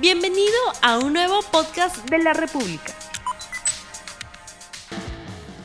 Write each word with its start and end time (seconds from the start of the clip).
Bienvenido 0.00 0.58
a 0.82 0.98
un 0.98 1.12
nuevo 1.12 1.38
podcast 1.52 2.10
de 2.10 2.18
la 2.18 2.32
República. 2.32 2.92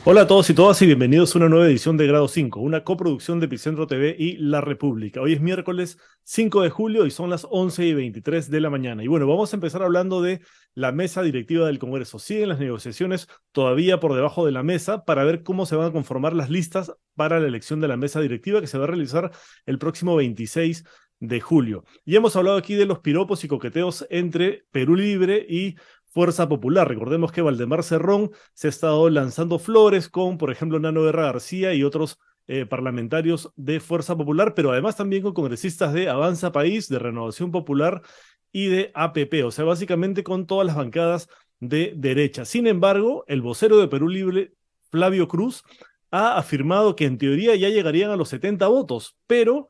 Hola 0.04 0.22
a 0.22 0.26
todos 0.28 0.48
y 0.50 0.54
todas 0.54 0.80
y 0.82 0.86
bienvenidos 0.86 1.34
a 1.34 1.38
una 1.38 1.48
nueva 1.48 1.66
edición 1.66 1.96
de 1.96 2.06
Grado 2.06 2.28
5, 2.28 2.60
una 2.60 2.84
coproducción 2.84 3.40
de 3.40 3.46
Epicentro 3.46 3.88
TV 3.88 4.14
y 4.16 4.36
La 4.36 4.60
República. 4.60 5.20
Hoy 5.20 5.32
es 5.32 5.40
miércoles 5.40 5.98
5 6.22 6.62
de 6.62 6.70
julio 6.70 7.06
y 7.06 7.10
son 7.10 7.28
las 7.28 7.44
11 7.50 7.84
y 7.84 7.94
23 7.94 8.50
de 8.50 8.60
la 8.60 8.70
mañana. 8.70 9.02
Y 9.02 9.08
bueno, 9.08 9.26
vamos 9.26 9.52
a 9.52 9.56
empezar 9.56 9.82
hablando 9.82 10.22
de 10.22 10.40
la 10.74 10.92
mesa 10.92 11.22
directiva 11.22 11.66
del 11.66 11.80
Congreso. 11.80 12.20
Siguen 12.20 12.50
las 12.50 12.60
negociaciones 12.60 13.26
todavía 13.50 13.98
por 13.98 14.14
debajo 14.14 14.46
de 14.46 14.52
la 14.52 14.62
mesa 14.62 15.04
para 15.04 15.24
ver 15.24 15.42
cómo 15.42 15.66
se 15.66 15.74
van 15.74 15.88
a 15.88 15.92
conformar 15.92 16.34
las 16.34 16.50
listas 16.50 16.92
para 17.16 17.40
la 17.40 17.48
elección 17.48 17.80
de 17.80 17.88
la 17.88 17.96
mesa 17.96 18.20
directiva 18.20 18.60
que 18.60 18.68
se 18.68 18.78
va 18.78 18.84
a 18.84 18.88
realizar 18.88 19.32
el 19.66 19.78
próximo 19.78 20.14
26 20.14 20.84
de 21.20 21.40
julio. 21.40 21.84
Y 22.04 22.16
hemos 22.16 22.34
hablado 22.34 22.56
aquí 22.56 22.74
de 22.74 22.86
los 22.86 22.98
piropos 22.98 23.44
y 23.44 23.48
coqueteos 23.48 24.06
entre 24.10 24.64
Perú 24.72 24.96
Libre 24.96 25.46
y 25.48 25.76
Fuerza 26.06 26.48
Popular. 26.48 26.88
Recordemos 26.88 27.30
que 27.30 27.42
Valdemar 27.42 27.84
Cerrón 27.84 28.30
se 28.54 28.66
ha 28.66 28.70
estado 28.70 29.08
lanzando 29.10 29.58
flores 29.58 30.08
con, 30.08 30.38
por 30.38 30.50
ejemplo, 30.50 30.80
Nano 30.80 31.04
Guerra 31.04 31.24
García 31.26 31.72
y 31.74 31.84
otros 31.84 32.18
eh, 32.48 32.66
parlamentarios 32.66 33.52
de 33.54 33.78
Fuerza 33.78 34.16
Popular, 34.16 34.54
pero 34.54 34.72
además 34.72 34.96
también 34.96 35.22
con 35.22 35.34
congresistas 35.34 35.92
de 35.92 36.08
Avanza 36.08 36.50
País, 36.50 36.88
de 36.88 36.98
Renovación 36.98 37.52
Popular 37.52 38.02
y 38.50 38.66
de 38.66 38.90
APP, 38.94 39.44
o 39.44 39.52
sea, 39.52 39.64
básicamente 39.64 40.24
con 40.24 40.46
todas 40.46 40.66
las 40.66 40.74
bancadas 40.74 41.28
de 41.60 41.92
derecha. 41.96 42.44
Sin 42.44 42.66
embargo, 42.66 43.24
el 43.28 43.42
vocero 43.42 43.78
de 43.78 43.86
Perú 43.86 44.08
Libre, 44.08 44.54
Flavio 44.90 45.28
Cruz, 45.28 45.62
ha 46.10 46.36
afirmado 46.38 46.96
que 46.96 47.04
en 47.04 47.18
teoría 47.18 47.54
ya 47.54 47.68
llegarían 47.68 48.10
a 48.10 48.16
los 48.16 48.30
70 48.30 48.66
votos, 48.66 49.16
pero 49.28 49.68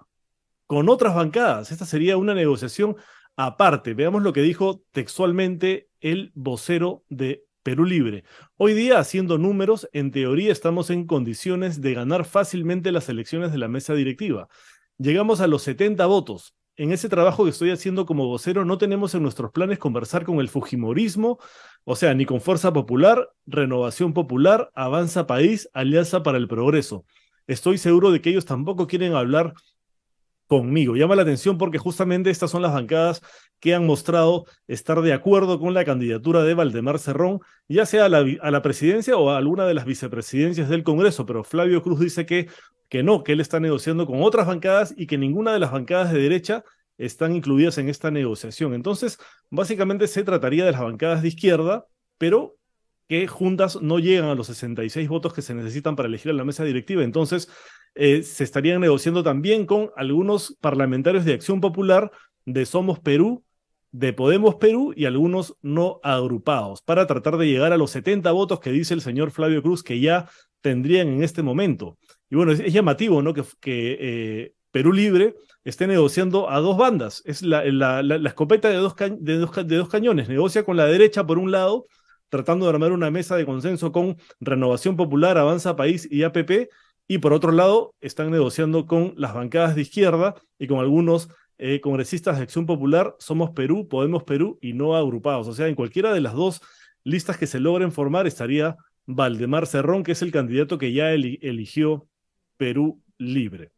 con 0.71 0.89
otras 0.89 1.17
bancadas. 1.17 1.73
Esta 1.73 1.85
sería 1.85 2.17
una 2.17 2.33
negociación 2.33 2.95
aparte. 3.35 3.93
Veamos 3.93 4.23
lo 4.23 4.33
que 4.33 4.41
dijo 4.41 4.85
textualmente 4.93 5.89
el 5.99 6.31
vocero 6.37 7.03
de 7.09 7.43
Perú 7.65 7.85
Libre. 7.85 8.23
Hoy 8.57 8.75
día, 8.75 9.01
haciendo 9.01 9.37
números, 9.37 9.89
en 9.93 10.13
teoría 10.13 10.53
estamos 10.53 10.91
en 10.91 11.09
condiciones 11.09 11.81
de 11.81 11.95
ganar 11.95 12.25
fácilmente 12.25 12.93
las 12.93 13.09
elecciones 13.09 13.51
de 13.51 13.59
la 13.59 13.67
mesa 13.67 13.95
directiva. 13.95 14.47
Llegamos 14.97 15.41
a 15.41 15.49
los 15.49 15.63
70 15.63 16.07
votos. 16.07 16.55
En 16.77 16.93
ese 16.93 17.09
trabajo 17.09 17.43
que 17.43 17.51
estoy 17.51 17.73
haciendo 17.73 18.07
como 18.07 18.29
vocero, 18.29 18.65
no 18.65 18.79
tenemos 18.79 19.13
en 19.17 19.25
nuestros 19.25 19.51
planes 19.51 19.81
conversar 19.81 20.25
con 20.25 20.39
el 20.39 20.49
Fujimorismo, 20.49 21.41
o 21.83 21.97
sea, 21.97 22.15
ni 22.15 22.27
con 22.27 22.41
Fuerza 22.41 22.73
Popular, 22.73 23.29
Renovación 23.45 24.15
Popular, 24.15 24.71
Avanza 24.77 25.27
País, 25.27 25.69
Alianza 25.73 26.23
para 26.23 26.39
el 26.39 26.47
Progreso. 26.47 27.05
Estoy 27.49 27.79
seguro 27.79 28.13
de 28.13 28.21
que 28.21 28.31
ellos 28.31 28.45
tampoco 28.45 28.87
quieren 28.87 29.15
hablar 29.15 29.55
conmigo. 30.51 30.97
Llama 30.97 31.15
la 31.15 31.23
atención 31.23 31.59
porque 31.59 31.79
justamente 31.79 32.29
estas 32.29 32.51
son 32.51 32.63
las 32.63 32.73
bancadas 32.73 33.23
que 33.61 33.73
han 33.73 33.87
mostrado 33.87 34.47
estar 34.67 35.01
de 35.01 35.13
acuerdo 35.13 35.61
con 35.61 35.75
la 35.75 35.85
candidatura 35.85 36.43
de 36.43 36.55
Valdemar 36.55 36.99
Cerrón, 36.99 37.39
ya 37.69 37.87
sea 37.87 38.07
a 38.07 38.09
la, 38.09 38.63
presidencia 38.63 39.17
o 39.17 39.31
a 39.31 39.37
alguna 39.39 39.65
de 39.65 39.75
las 39.75 39.85
vicepresidencias 39.85 40.69
del 40.69 40.83
Congreso, 40.83 41.25
pero 41.25 41.45
Flavio 41.45 41.83
Cruz 41.83 42.01
dice 42.01 42.27
que, 42.27 42.49
que 42.89 43.05
no, 43.05 43.23
que 43.23 43.31
él 43.33 43.41
está 43.41 43.61
negociando 43.61 44.07
con 44.07 44.23
otras 44.23 44.49
bancadas 44.49 44.93
y 44.97 45.07
que 45.07 45.19
ninguna 45.19 45.53
de 45.53 45.61
las 45.61 45.71
bancadas 45.71 46.13
de 46.13 46.21
derecha 46.21 46.65
están 46.99 47.37
incluidas 47.37 47.79
en 47.79 47.89
esta 47.89 48.11
negociación. 48.11 48.75
Entonces, 48.75 49.19
básicamente 49.51 50.09
se 50.09 50.25
trataría 50.25 50.65
de 50.65 50.73
las 50.73 50.81
bancadas 50.81 51.23
de 51.23 51.29
izquierda, 51.29 51.87
pero 52.19 52.57
que 53.09 53.29
juntas 53.29 53.81
no 53.81 54.01
llegan 54.01 54.31
a 54.31 54.35
los 54.35 54.49
66 54.49 55.09
votos 55.09 55.33
que 55.33 55.43
se 55.43 55.55
necesitan 55.55 55.95
para 55.95 56.09
elegir 56.09 56.33
a 56.33 56.35
la 56.35 56.45
mesa 56.45 56.65
directiva. 56.65 57.05
Entonces, 57.05 57.49
eh, 57.95 58.23
se 58.23 58.45
estarían 58.45 58.81
negociando 58.81 59.23
también 59.23 59.67
con 59.67 59.91
algunos 59.97 60.57
parlamentarios 60.61 61.25
de 61.25 61.35
Acción 61.35 61.61
Popular, 61.61 62.11
de 62.45 62.67
Somos 62.67 62.99
Perú, 62.99 63.45
de 63.93 64.13
Podemos 64.13 64.55
Perú 64.57 64.93
y 64.97 65.05
algunos 65.05 65.57
no 65.63 66.01
agrupados, 66.03 66.83
para 66.83 67.07
tratar 67.07 67.37
de 67.37 67.47
llegar 67.47 67.73
a 67.73 67.77
los 67.77 67.91
70 67.91 68.31
votos 68.33 68.61
que 68.61 68.71
dice 68.71 68.95
el 68.95 69.01
señor 69.01 69.31
Flavio 69.31 69.63
Cruz 69.63 69.83
que 69.83 70.01
ya 70.01 70.29
tendrían 70.61 71.09
en 71.09 71.23
este 71.23 71.43
momento. 71.43 71.99
Y 72.29 72.37
bueno, 72.37 72.53
es, 72.53 72.73
llamativo, 72.73 73.23
¿no? 73.23 73.35
Que, 73.35 73.43
que 73.61 73.99
eh, 74.01 74.55
Perú 74.71 74.93
Libre 74.93 75.35
esté 75.65 75.87
negociando 75.87 76.51
a 76.51 76.61
dos 76.61 76.77
bandas. 76.77 77.23
Es 77.25 77.43
la, 77.43 77.65
escopeta 78.25 78.69
de 78.69 78.77
dos, 78.77 78.95
de 78.97 79.77
dos 79.77 79.89
cañones. 79.89 80.29
Negocia 80.29 80.65
con 80.65 80.77
la 80.77 80.87
derecha 80.87 81.27
por 81.27 81.39
un 81.39 81.51
lado 81.51 81.87
tratando 82.31 82.65
de 82.65 82.71
armar 82.71 82.93
una 82.93 83.11
mesa 83.11 83.37
de 83.37 83.45
consenso 83.45 83.93
con 83.93 84.17
Renovación 84.41 84.97
Popular, 84.97 85.37
Avanza 85.37 85.77
País 85.77 86.09
y 86.11 86.23
APP, 86.23 86.71
y 87.11 87.19
por 87.19 87.33
otro 87.33 87.51
lado 87.51 87.97
están 88.01 88.31
negociando 88.31 88.87
con 88.87 89.15
las 89.17 89.35
bancadas 89.35 89.75
de 89.75 89.83
izquierda 89.83 90.37
y 90.61 90.69
con 90.69 90.79
algunos 90.79 91.29
eh, 91.59 91.81
congresistas 91.81 92.37
de 92.37 92.45
Acción 92.45 92.67
Popular, 92.67 93.17
Somos 93.19 93.51
Perú, 93.51 93.89
Podemos 93.89 94.23
Perú 94.23 94.61
y 94.63 94.75
no 94.75 94.95
agrupados. 94.95 95.49
O 95.49 95.53
sea, 95.53 95.67
en 95.67 95.75
cualquiera 95.75 96.15
de 96.15 96.21
las 96.21 96.35
dos 96.35 96.63
listas 97.03 97.37
que 97.37 97.49
se 97.49 97.59
logren 97.59 97.91
formar 97.91 98.29
estaría 98.29 98.77
Valdemar 99.07 99.67
Cerrón, 99.67 100.05
que 100.05 100.13
es 100.13 100.23
el 100.23 100.31
candidato 100.31 100.79
que 100.79 100.93
ya 100.93 101.11
eligió 101.11 102.07
Perú 102.57 103.03
Libre. 103.19 103.73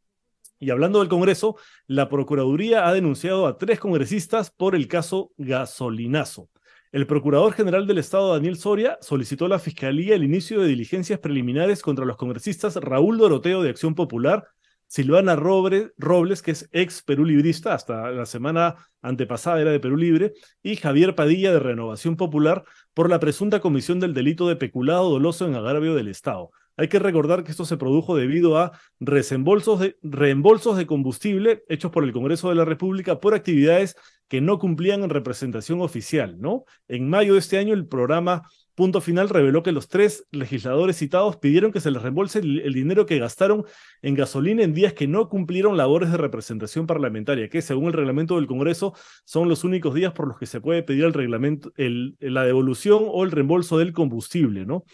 Y 0.58 0.68
hablando 0.68 0.98
del 0.98 1.08
Congreso, 1.08 1.56
la 1.86 2.10
Procuraduría 2.10 2.86
ha 2.86 2.92
denunciado 2.92 3.46
a 3.46 3.56
tres 3.56 3.80
congresistas 3.80 4.50
por 4.50 4.74
el 4.74 4.88
caso 4.88 5.32
gasolinazo. 5.38 6.50
El 6.92 7.06
Procurador 7.06 7.54
General 7.54 7.86
del 7.86 7.96
Estado, 7.96 8.34
Daniel 8.34 8.58
Soria, 8.58 8.98
solicitó 9.00 9.46
a 9.46 9.48
la 9.48 9.58
Fiscalía 9.58 10.14
el 10.14 10.24
inicio 10.24 10.60
de 10.60 10.68
diligencias 10.68 11.18
preliminares 11.18 11.80
contra 11.80 12.04
los 12.04 12.18
congresistas 12.18 12.76
Raúl 12.76 13.16
Doroteo 13.16 13.62
de 13.62 13.70
Acción 13.70 13.94
Popular, 13.94 14.46
Silvana 14.88 15.34
Robles, 15.34 16.42
que 16.42 16.50
es 16.50 16.68
ex 16.70 17.00
Perú 17.00 17.24
Librista, 17.24 17.72
hasta 17.72 18.10
la 18.10 18.26
semana 18.26 18.76
antepasada 19.00 19.62
era 19.62 19.70
de 19.70 19.80
Perú 19.80 19.96
Libre, 19.96 20.34
y 20.62 20.76
Javier 20.76 21.14
Padilla 21.14 21.50
de 21.50 21.60
Renovación 21.60 22.16
Popular 22.16 22.62
por 22.92 23.08
la 23.08 23.18
presunta 23.20 23.60
comisión 23.60 23.98
del 23.98 24.12
delito 24.12 24.46
de 24.46 24.56
peculado 24.56 25.08
doloso 25.08 25.46
en 25.46 25.54
agravio 25.54 25.94
del 25.94 26.08
Estado. 26.08 26.50
Hay 26.76 26.88
que 26.88 26.98
recordar 26.98 27.44
que 27.44 27.50
esto 27.50 27.64
se 27.64 27.76
produjo 27.76 28.16
debido 28.16 28.58
a 28.58 28.72
reembolsos 29.00 29.80
de, 29.80 30.86
combustible 30.86 31.64
hechos 31.68 31.90
por 31.90 32.04
el 32.04 32.12
Congreso 32.12 32.48
de 32.48 32.54
la 32.54 32.64
República 32.64 33.20
por 33.20 33.34
actividades 33.34 33.96
que 34.28 34.40
no 34.40 34.58
cumplían 34.58 35.02
en 35.02 35.10
representación 35.10 35.82
oficial, 35.82 36.40
¿no? 36.40 36.64
En 36.88 37.10
mayo 37.10 37.34
de 37.34 37.40
este 37.40 37.58
año 37.58 37.74
el 37.74 37.86
programa 37.86 38.42
Punto 38.74 39.02
Final 39.02 39.28
reveló 39.28 39.62
que 39.62 39.72
los 39.72 39.88
tres 39.88 40.26
legisladores 40.30 40.96
citados 40.96 41.36
pidieron 41.36 41.72
que 41.72 41.80
se 41.80 41.90
les 41.90 42.00
reembolse 42.00 42.38
el, 42.38 42.72
dinero 42.72 43.04
que 43.04 43.18
gastaron 43.18 43.66
en 44.00 44.14
gasolina 44.14 44.62
en 44.62 44.72
días 44.72 44.94
que 44.94 45.06
no 45.06 45.28
cumplieron 45.28 45.76
labores 45.76 46.10
de 46.10 46.16
representación 46.16 46.86
parlamentaria, 46.86 47.50
que 47.50 47.60
según 47.60 47.88
el 47.88 47.92
reglamento 47.92 48.36
del 48.36 48.46
Congreso 48.46 48.94
son 49.26 49.50
los 49.50 49.64
únicos 49.64 49.94
días 49.94 50.14
por 50.14 50.26
los 50.26 50.38
que 50.38 50.46
se 50.46 50.62
puede 50.62 50.82
pedir 50.82 51.04
el 51.04 51.12
reglamento, 51.12 51.70
la 51.76 52.44
devolución 52.44 53.04
o 53.06 53.24
el 53.24 53.30
reembolso 53.30 53.76
del 53.76 53.92
combustible, 53.92 54.64
¿no? 54.64 54.84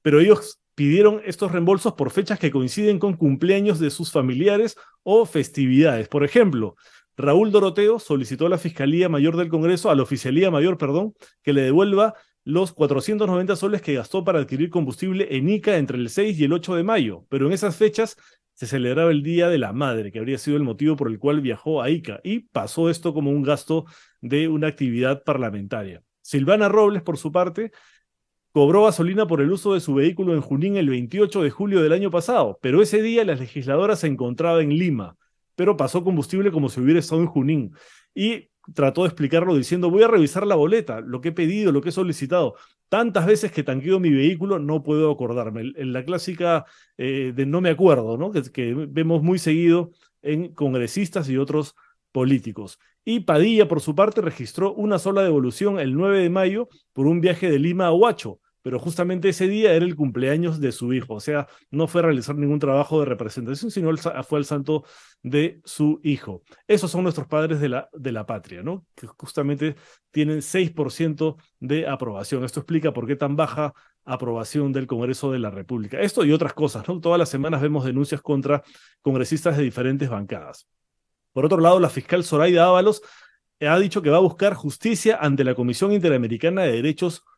Pero 0.00 0.20
ellos 0.20 0.58
pidieron 0.78 1.20
estos 1.24 1.50
reembolsos 1.50 1.94
por 1.94 2.12
fechas 2.12 2.38
que 2.38 2.52
coinciden 2.52 3.00
con 3.00 3.16
cumpleaños 3.16 3.80
de 3.80 3.90
sus 3.90 4.12
familiares 4.12 4.76
o 5.02 5.26
festividades. 5.26 6.06
Por 6.06 6.22
ejemplo, 6.22 6.76
Raúl 7.16 7.50
Doroteo 7.50 7.98
solicitó 7.98 8.46
a 8.46 8.48
la 8.48 8.58
Fiscalía 8.58 9.08
Mayor 9.08 9.36
del 9.36 9.48
Congreso, 9.48 9.90
a 9.90 9.96
la 9.96 10.04
Oficialía 10.04 10.52
Mayor, 10.52 10.78
perdón, 10.78 11.14
que 11.42 11.52
le 11.52 11.62
devuelva 11.62 12.14
los 12.44 12.72
490 12.72 13.56
soles 13.56 13.82
que 13.82 13.94
gastó 13.94 14.22
para 14.22 14.38
adquirir 14.38 14.70
combustible 14.70 15.26
en 15.32 15.48
ICA 15.48 15.78
entre 15.78 15.98
el 15.98 16.10
6 16.10 16.38
y 16.38 16.44
el 16.44 16.52
8 16.52 16.76
de 16.76 16.84
mayo, 16.84 17.26
pero 17.28 17.48
en 17.48 17.54
esas 17.54 17.74
fechas 17.74 18.16
se 18.54 18.68
celebraba 18.68 19.10
el 19.10 19.24
Día 19.24 19.48
de 19.48 19.58
la 19.58 19.72
Madre, 19.72 20.12
que 20.12 20.20
habría 20.20 20.38
sido 20.38 20.56
el 20.56 20.62
motivo 20.62 20.94
por 20.94 21.08
el 21.08 21.18
cual 21.18 21.40
viajó 21.40 21.82
a 21.82 21.90
ICA, 21.90 22.20
y 22.22 22.38
pasó 22.38 22.88
esto 22.88 23.12
como 23.12 23.32
un 23.32 23.42
gasto 23.42 23.84
de 24.20 24.46
una 24.46 24.68
actividad 24.68 25.24
parlamentaria. 25.24 26.04
Silvana 26.22 26.68
Robles, 26.68 27.02
por 27.02 27.18
su 27.18 27.32
parte, 27.32 27.72
cobró 28.58 28.86
gasolina 28.86 29.24
por 29.24 29.40
el 29.40 29.52
uso 29.52 29.74
de 29.74 29.78
su 29.78 29.94
vehículo 29.94 30.34
en 30.34 30.40
Junín 30.40 30.76
el 30.76 30.88
28 30.88 31.42
de 31.42 31.50
julio 31.50 31.80
del 31.80 31.92
año 31.92 32.10
pasado, 32.10 32.58
pero 32.60 32.82
ese 32.82 33.00
día 33.02 33.24
la 33.24 33.36
legisladora 33.36 33.94
se 33.94 34.08
encontraba 34.08 34.60
en 34.60 34.70
Lima, 34.70 35.16
pero 35.54 35.76
pasó 35.76 36.02
combustible 36.02 36.50
como 36.50 36.68
si 36.68 36.80
hubiera 36.80 36.98
estado 36.98 37.20
en 37.20 37.28
Junín. 37.28 37.72
Y 38.16 38.50
trató 38.74 39.02
de 39.02 39.10
explicarlo 39.10 39.54
diciendo, 39.54 39.90
voy 39.90 40.02
a 40.02 40.08
revisar 40.08 40.44
la 40.44 40.56
boleta, 40.56 41.00
lo 41.00 41.20
que 41.20 41.28
he 41.28 41.32
pedido, 41.32 41.70
lo 41.70 41.80
que 41.80 41.90
he 41.90 41.92
solicitado. 41.92 42.56
Tantas 42.88 43.26
veces 43.26 43.52
que 43.52 43.62
tanqueo 43.62 44.00
mi 44.00 44.10
vehículo, 44.10 44.58
no 44.58 44.82
puedo 44.82 45.12
acordarme. 45.12 45.72
En 45.76 45.92
la 45.92 46.04
clásica 46.04 46.64
eh, 46.96 47.32
de 47.32 47.46
no 47.46 47.60
me 47.60 47.70
acuerdo, 47.70 48.18
¿no? 48.18 48.32
Que, 48.32 48.42
que 48.42 48.74
vemos 48.74 49.22
muy 49.22 49.38
seguido 49.38 49.92
en 50.20 50.52
congresistas 50.52 51.28
y 51.28 51.36
otros 51.36 51.76
políticos. 52.10 52.80
Y 53.04 53.20
Padilla, 53.20 53.68
por 53.68 53.80
su 53.80 53.94
parte, 53.94 54.20
registró 54.20 54.74
una 54.74 54.98
sola 54.98 55.22
devolución 55.22 55.78
el 55.78 55.94
9 55.94 56.22
de 56.22 56.30
mayo 56.30 56.68
por 56.92 57.06
un 57.06 57.20
viaje 57.20 57.48
de 57.48 57.60
Lima 57.60 57.86
a 57.86 57.92
Huacho, 57.92 58.40
pero 58.62 58.78
justamente 58.78 59.28
ese 59.28 59.48
día 59.48 59.72
era 59.72 59.84
el 59.84 59.96
cumpleaños 59.96 60.60
de 60.60 60.72
su 60.72 60.92
hijo, 60.92 61.14
o 61.14 61.20
sea, 61.20 61.46
no 61.70 61.86
fue 61.86 62.00
a 62.00 62.04
realizar 62.04 62.36
ningún 62.36 62.58
trabajo 62.58 63.00
de 63.00 63.06
representación, 63.06 63.70
sino 63.70 63.96
fue 63.96 64.38
al 64.38 64.44
santo 64.44 64.84
de 65.22 65.60
su 65.64 66.00
hijo. 66.02 66.42
Esos 66.66 66.90
son 66.90 67.02
nuestros 67.02 67.26
padres 67.26 67.60
de 67.60 67.68
la, 67.68 67.88
de 67.92 68.12
la 68.12 68.26
patria, 68.26 68.62
¿no? 68.62 68.86
Que 68.94 69.06
justamente 69.06 69.76
tienen 70.10 70.42
6% 70.42 71.36
de 71.60 71.86
aprobación. 71.86 72.44
Esto 72.44 72.60
explica 72.60 72.92
por 72.92 73.06
qué 73.06 73.16
tan 73.16 73.36
baja 73.36 73.74
aprobación 74.04 74.72
del 74.72 74.86
Congreso 74.86 75.30
de 75.32 75.38
la 75.38 75.50
República. 75.50 76.00
Esto 76.00 76.24
y 76.24 76.32
otras 76.32 76.54
cosas, 76.54 76.88
¿no? 76.88 77.00
Todas 77.00 77.18
las 77.18 77.28
semanas 77.28 77.60
vemos 77.60 77.84
denuncias 77.84 78.22
contra 78.22 78.62
congresistas 79.02 79.56
de 79.56 79.62
diferentes 79.62 80.08
bancadas. 80.08 80.66
Por 81.32 81.44
otro 81.44 81.60
lado, 81.60 81.78
la 81.78 81.90
fiscal 81.90 82.24
Zoraida 82.24 82.66
Ábalos 82.66 83.02
ha 83.60 83.78
dicho 83.78 84.02
que 84.02 84.10
va 84.10 84.16
a 84.18 84.20
buscar 84.20 84.54
justicia 84.54 85.18
ante 85.20 85.44
la 85.44 85.54
Comisión 85.54 85.92
Interamericana 85.92 86.62
de 86.62 86.72
Derechos 86.72 87.22
Humanos. 87.22 87.37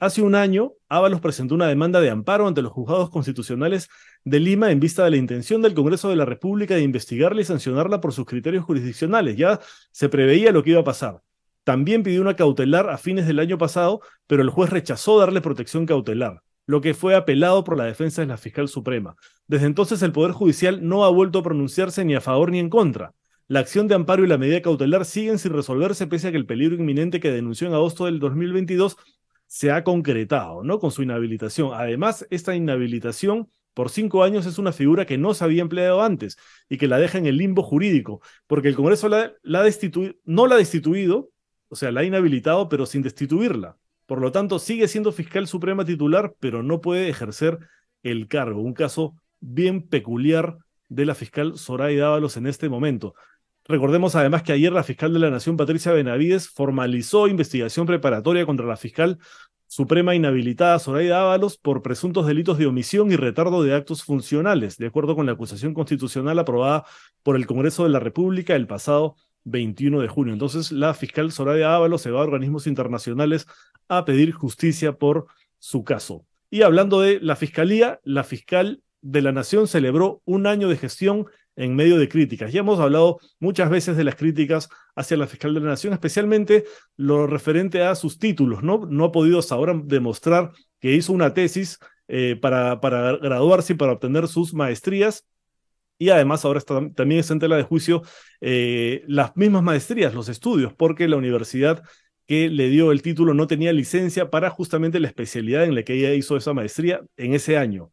Hace 0.00 0.22
un 0.22 0.34
año, 0.34 0.72
Ábalos 0.88 1.20
presentó 1.20 1.54
una 1.54 1.66
demanda 1.66 2.00
de 2.00 2.08
amparo 2.08 2.48
ante 2.48 2.62
los 2.62 2.72
juzgados 2.72 3.10
constitucionales 3.10 3.88
de 4.24 4.40
Lima 4.40 4.70
en 4.70 4.80
vista 4.80 5.04
de 5.04 5.10
la 5.10 5.18
intención 5.18 5.60
del 5.60 5.74
Congreso 5.74 6.08
de 6.08 6.16
la 6.16 6.24
República 6.24 6.74
de 6.74 6.82
investigarla 6.82 7.42
y 7.42 7.44
sancionarla 7.44 8.00
por 8.00 8.14
sus 8.14 8.24
criterios 8.24 8.64
jurisdiccionales. 8.64 9.36
Ya 9.36 9.60
se 9.92 10.08
preveía 10.08 10.52
lo 10.52 10.62
que 10.62 10.70
iba 10.70 10.80
a 10.80 10.84
pasar. 10.84 11.20
También 11.64 12.02
pidió 12.02 12.22
una 12.22 12.34
cautelar 12.34 12.88
a 12.88 12.96
fines 12.96 13.26
del 13.26 13.38
año 13.38 13.58
pasado, 13.58 14.00
pero 14.26 14.40
el 14.40 14.48
juez 14.48 14.70
rechazó 14.70 15.18
darle 15.18 15.42
protección 15.42 15.84
cautelar, 15.84 16.40
lo 16.66 16.80
que 16.80 16.94
fue 16.94 17.14
apelado 17.14 17.62
por 17.62 17.76
la 17.76 17.84
defensa 17.84 18.22
de 18.22 18.28
la 18.28 18.38
fiscal 18.38 18.68
suprema. 18.68 19.16
Desde 19.48 19.66
entonces 19.66 20.00
el 20.02 20.12
Poder 20.12 20.32
Judicial 20.32 20.86
no 20.86 21.04
ha 21.04 21.10
vuelto 21.10 21.40
a 21.40 21.42
pronunciarse 21.42 22.06
ni 22.06 22.14
a 22.14 22.22
favor 22.22 22.52
ni 22.52 22.58
en 22.58 22.70
contra. 22.70 23.12
La 23.48 23.60
acción 23.60 23.86
de 23.86 23.94
amparo 23.94 24.24
y 24.24 24.26
la 24.26 24.38
medida 24.38 24.60
cautelar 24.60 25.04
siguen 25.04 25.38
sin 25.38 25.52
resolverse 25.52 26.08
pese 26.08 26.28
a 26.28 26.30
que 26.32 26.36
el 26.36 26.46
peligro 26.46 26.74
inminente 26.74 27.20
que 27.20 27.30
denunció 27.30 27.68
en 27.68 27.74
agosto 27.74 28.06
del 28.06 28.18
2022 28.18 28.96
se 29.46 29.70
ha 29.70 29.84
concretado, 29.84 30.62
¿no? 30.62 30.78
Con 30.78 30.90
su 30.90 31.02
inhabilitación. 31.02 31.70
Además, 31.74 32.26
esta 32.30 32.54
inhabilitación 32.54 33.50
por 33.74 33.90
cinco 33.90 34.22
años 34.24 34.46
es 34.46 34.58
una 34.58 34.72
figura 34.72 35.04
que 35.04 35.18
no 35.18 35.34
se 35.34 35.44
había 35.44 35.62
empleado 35.62 36.02
antes 36.02 36.38
y 36.68 36.78
que 36.78 36.88
la 36.88 36.98
deja 36.98 37.18
en 37.18 37.26
el 37.26 37.36
limbo 37.36 37.62
jurídico, 37.62 38.22
porque 38.46 38.68
el 38.68 38.74
Congreso 38.74 39.08
no 39.08 39.18
la 39.42 39.60
ha 39.60 40.56
destituido, 40.56 41.30
o 41.68 41.76
sea, 41.76 41.92
la 41.92 42.00
ha 42.00 42.04
inhabilitado, 42.04 42.68
pero 42.68 42.86
sin 42.86 43.02
destituirla. 43.02 43.76
Por 44.06 44.20
lo 44.20 44.32
tanto, 44.32 44.58
sigue 44.58 44.88
siendo 44.88 45.12
fiscal 45.12 45.46
suprema 45.46 45.84
titular, 45.84 46.34
pero 46.40 46.62
no 46.62 46.80
puede 46.80 47.08
ejercer 47.08 47.58
el 48.02 48.28
cargo. 48.28 48.62
Un 48.62 48.72
caso 48.72 49.14
bien 49.40 49.86
peculiar 49.86 50.58
de 50.88 51.04
la 51.04 51.14
fiscal 51.14 51.58
Zoraida 51.58 52.04
Dávalos 52.04 52.36
en 52.36 52.46
este 52.46 52.68
momento. 52.68 53.14
Recordemos 53.68 54.14
además 54.14 54.42
que 54.44 54.52
ayer 54.52 54.72
la 54.72 54.84
fiscal 54.84 55.12
de 55.12 55.18
la 55.18 55.30
Nación, 55.30 55.56
Patricia 55.56 55.92
Benavides, 55.92 56.48
formalizó 56.48 57.26
investigación 57.26 57.84
preparatoria 57.86 58.46
contra 58.46 58.66
la 58.66 58.76
fiscal 58.76 59.18
suprema 59.66 60.14
inhabilitada 60.14 60.78
Zoraida 60.78 61.20
Ábalos 61.20 61.56
por 61.56 61.82
presuntos 61.82 62.26
delitos 62.26 62.58
de 62.58 62.66
omisión 62.66 63.10
y 63.10 63.16
retardo 63.16 63.64
de 63.64 63.74
actos 63.74 64.04
funcionales, 64.04 64.76
de 64.76 64.86
acuerdo 64.86 65.16
con 65.16 65.26
la 65.26 65.32
acusación 65.32 65.74
constitucional 65.74 66.38
aprobada 66.38 66.84
por 67.24 67.34
el 67.34 67.46
Congreso 67.46 67.82
de 67.82 67.90
la 67.90 67.98
República 67.98 68.54
el 68.54 68.68
pasado 68.68 69.16
21 69.42 70.00
de 70.00 70.08
junio. 70.08 70.32
Entonces, 70.32 70.70
la 70.70 70.94
fiscal 70.94 71.32
Zoraida 71.32 71.74
Ábalos 71.74 72.02
se 72.02 72.12
va 72.12 72.20
a 72.20 72.24
organismos 72.24 72.68
internacionales 72.68 73.46
a 73.88 74.04
pedir 74.04 74.30
justicia 74.32 74.92
por 74.92 75.26
su 75.58 75.82
caso. 75.82 76.24
Y 76.50 76.62
hablando 76.62 77.00
de 77.00 77.18
la 77.20 77.34
fiscalía, 77.34 78.00
la 78.04 78.22
fiscal 78.22 78.82
de 79.02 79.22
la 79.22 79.32
Nación 79.32 79.66
celebró 79.66 80.22
un 80.24 80.46
año 80.46 80.68
de 80.68 80.76
gestión 80.76 81.26
en 81.56 81.74
medio 81.74 81.98
de 81.98 82.08
críticas. 82.08 82.52
Ya 82.52 82.60
hemos 82.60 82.78
hablado 82.78 83.18
muchas 83.40 83.70
veces 83.70 83.96
de 83.96 84.04
las 84.04 84.14
críticas 84.14 84.68
hacia 84.94 85.16
la 85.16 85.26
fiscal 85.26 85.54
de 85.54 85.60
la 85.60 85.70
Nación, 85.70 85.92
especialmente 85.92 86.64
lo 86.96 87.26
referente 87.26 87.82
a 87.82 87.94
sus 87.94 88.18
títulos. 88.18 88.62
No, 88.62 88.86
no 88.86 89.06
ha 89.06 89.12
podido 89.12 89.38
hasta 89.38 89.54
ahora 89.54 89.80
demostrar 89.84 90.52
que 90.80 90.92
hizo 90.92 91.12
una 91.12 91.34
tesis 91.34 91.78
eh, 92.08 92.36
para, 92.40 92.76
graduarse 92.76 93.72
y 93.72 93.76
para 93.76 93.92
obtener 93.92 94.28
sus 94.28 94.54
maestrías. 94.54 95.26
Y 95.98 96.10
además 96.10 96.44
ahora 96.44 96.60
también 96.60 97.20
está 97.20 97.32
en 97.32 97.40
tela 97.40 97.56
de 97.56 97.62
juicio 97.62 98.02
eh, 98.42 99.02
las 99.06 99.34
mismas 99.34 99.62
maestrías, 99.62 100.12
los 100.12 100.28
estudios, 100.28 100.74
porque 100.74 101.08
la 101.08 101.16
universidad 101.16 101.82
que 102.26 102.50
le 102.50 102.68
dio 102.68 102.92
el 102.92 103.00
título 103.00 103.32
no 103.32 103.46
tenía 103.46 103.72
licencia 103.72 104.28
para 104.28 104.50
justamente 104.50 105.00
la 105.00 105.08
especialidad 105.08 105.64
en 105.64 105.74
la 105.74 105.84
que 105.84 105.94
ella 105.94 106.12
hizo 106.12 106.36
esa 106.36 106.52
maestría 106.52 107.00
en 107.16 107.32
ese 107.32 107.56
año 107.56 107.92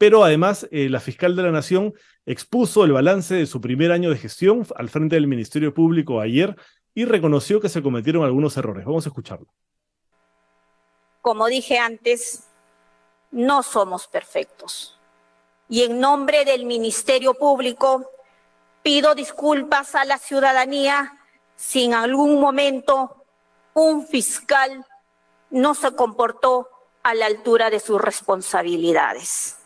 pero 0.00 0.24
además 0.24 0.66
eh, 0.70 0.88
la 0.88 0.98
fiscal 0.98 1.36
de 1.36 1.42
la 1.42 1.50
Nación 1.50 1.92
expuso 2.24 2.84
el 2.84 2.92
balance 2.92 3.34
de 3.34 3.44
su 3.44 3.60
primer 3.60 3.92
año 3.92 4.08
de 4.08 4.16
gestión 4.16 4.66
al 4.76 4.88
frente 4.88 5.16
del 5.16 5.26
Ministerio 5.26 5.74
Público 5.74 6.22
ayer 6.22 6.56
y 6.94 7.04
reconoció 7.04 7.60
que 7.60 7.68
se 7.68 7.82
cometieron 7.82 8.24
algunos 8.24 8.56
errores. 8.56 8.86
Vamos 8.86 9.04
a 9.04 9.10
escucharlo. 9.10 9.48
Como 11.20 11.46
dije 11.48 11.78
antes, 11.78 12.48
no 13.30 13.62
somos 13.62 14.06
perfectos. 14.06 14.98
Y 15.68 15.82
en 15.82 16.00
nombre 16.00 16.46
del 16.46 16.64
Ministerio 16.64 17.34
Público 17.34 18.10
pido 18.82 19.14
disculpas 19.14 19.94
a 19.94 20.06
la 20.06 20.16
ciudadanía 20.16 21.12
si 21.56 21.84
en 21.84 21.92
algún 21.92 22.40
momento 22.40 23.26
un 23.74 24.06
fiscal 24.06 24.82
no 25.50 25.74
se 25.74 25.94
comportó 25.94 26.70
a 27.02 27.12
la 27.12 27.26
altura 27.26 27.68
de 27.68 27.80
sus 27.80 28.00
responsabilidades. 28.00 29.59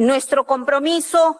Nuestro 0.00 0.46
compromiso 0.46 1.36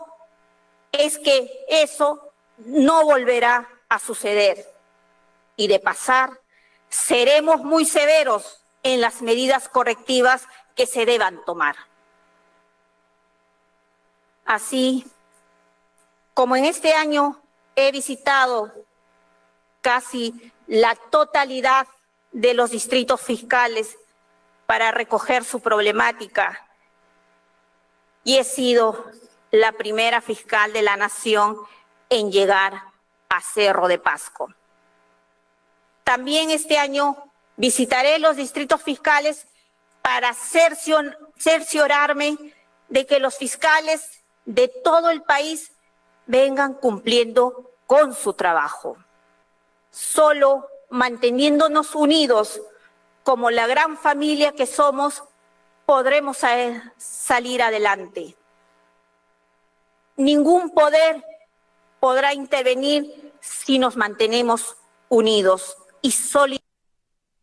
es 0.92 1.18
que 1.18 1.50
eso 1.70 2.30
no 2.58 3.06
volverá 3.06 3.66
a 3.88 3.98
suceder. 3.98 4.70
Y 5.56 5.66
de 5.66 5.80
pasar, 5.80 6.38
seremos 6.90 7.64
muy 7.64 7.86
severos 7.86 8.62
en 8.82 9.00
las 9.00 9.22
medidas 9.22 9.70
correctivas 9.70 10.46
que 10.76 10.84
se 10.84 11.06
deban 11.06 11.42
tomar. 11.46 11.74
Así 14.44 15.06
como 16.34 16.54
en 16.54 16.66
este 16.66 16.92
año 16.92 17.40
he 17.76 17.90
visitado 17.92 18.74
casi 19.80 20.52
la 20.66 20.96
totalidad 20.96 21.86
de 22.30 22.52
los 22.52 22.72
distritos 22.72 23.22
fiscales 23.22 23.96
para 24.66 24.90
recoger 24.90 25.44
su 25.44 25.60
problemática 25.60 26.69
y 28.24 28.38
he 28.38 28.44
sido 28.44 29.04
la 29.50 29.72
primera 29.72 30.20
fiscal 30.20 30.72
de 30.72 30.82
la 30.82 30.96
nación 30.96 31.56
en 32.08 32.30
llegar 32.30 32.82
a 33.28 33.40
Cerro 33.40 33.88
de 33.88 33.98
Pasco. 33.98 34.54
También 36.04 36.50
este 36.50 36.78
año 36.78 37.16
visitaré 37.56 38.18
los 38.18 38.36
distritos 38.36 38.82
fiscales 38.82 39.46
para 40.02 40.34
cerciorarme 40.34 42.36
de 42.88 43.06
que 43.06 43.20
los 43.20 43.36
fiscales 43.36 44.22
de 44.44 44.68
todo 44.82 45.10
el 45.10 45.22
país 45.22 45.72
vengan 46.26 46.74
cumpliendo 46.74 47.70
con 47.86 48.14
su 48.14 48.34
trabajo. 48.34 48.96
Solo 49.90 50.68
manteniéndonos 50.90 51.94
unidos 51.94 52.60
como 53.22 53.50
la 53.50 53.66
gran 53.66 53.96
familia 53.96 54.52
que 54.52 54.66
somos, 54.66 55.22
podremos 55.90 56.36
salir 56.98 57.60
adelante. 57.62 58.36
Ningún 60.16 60.70
poder 60.70 61.20
podrá 61.98 62.32
intervenir 62.32 63.32
si 63.40 63.80
nos 63.80 63.96
mantenemos 63.96 64.76
unidos 65.08 65.76
y 66.00 66.12
solidarios. 66.12 66.64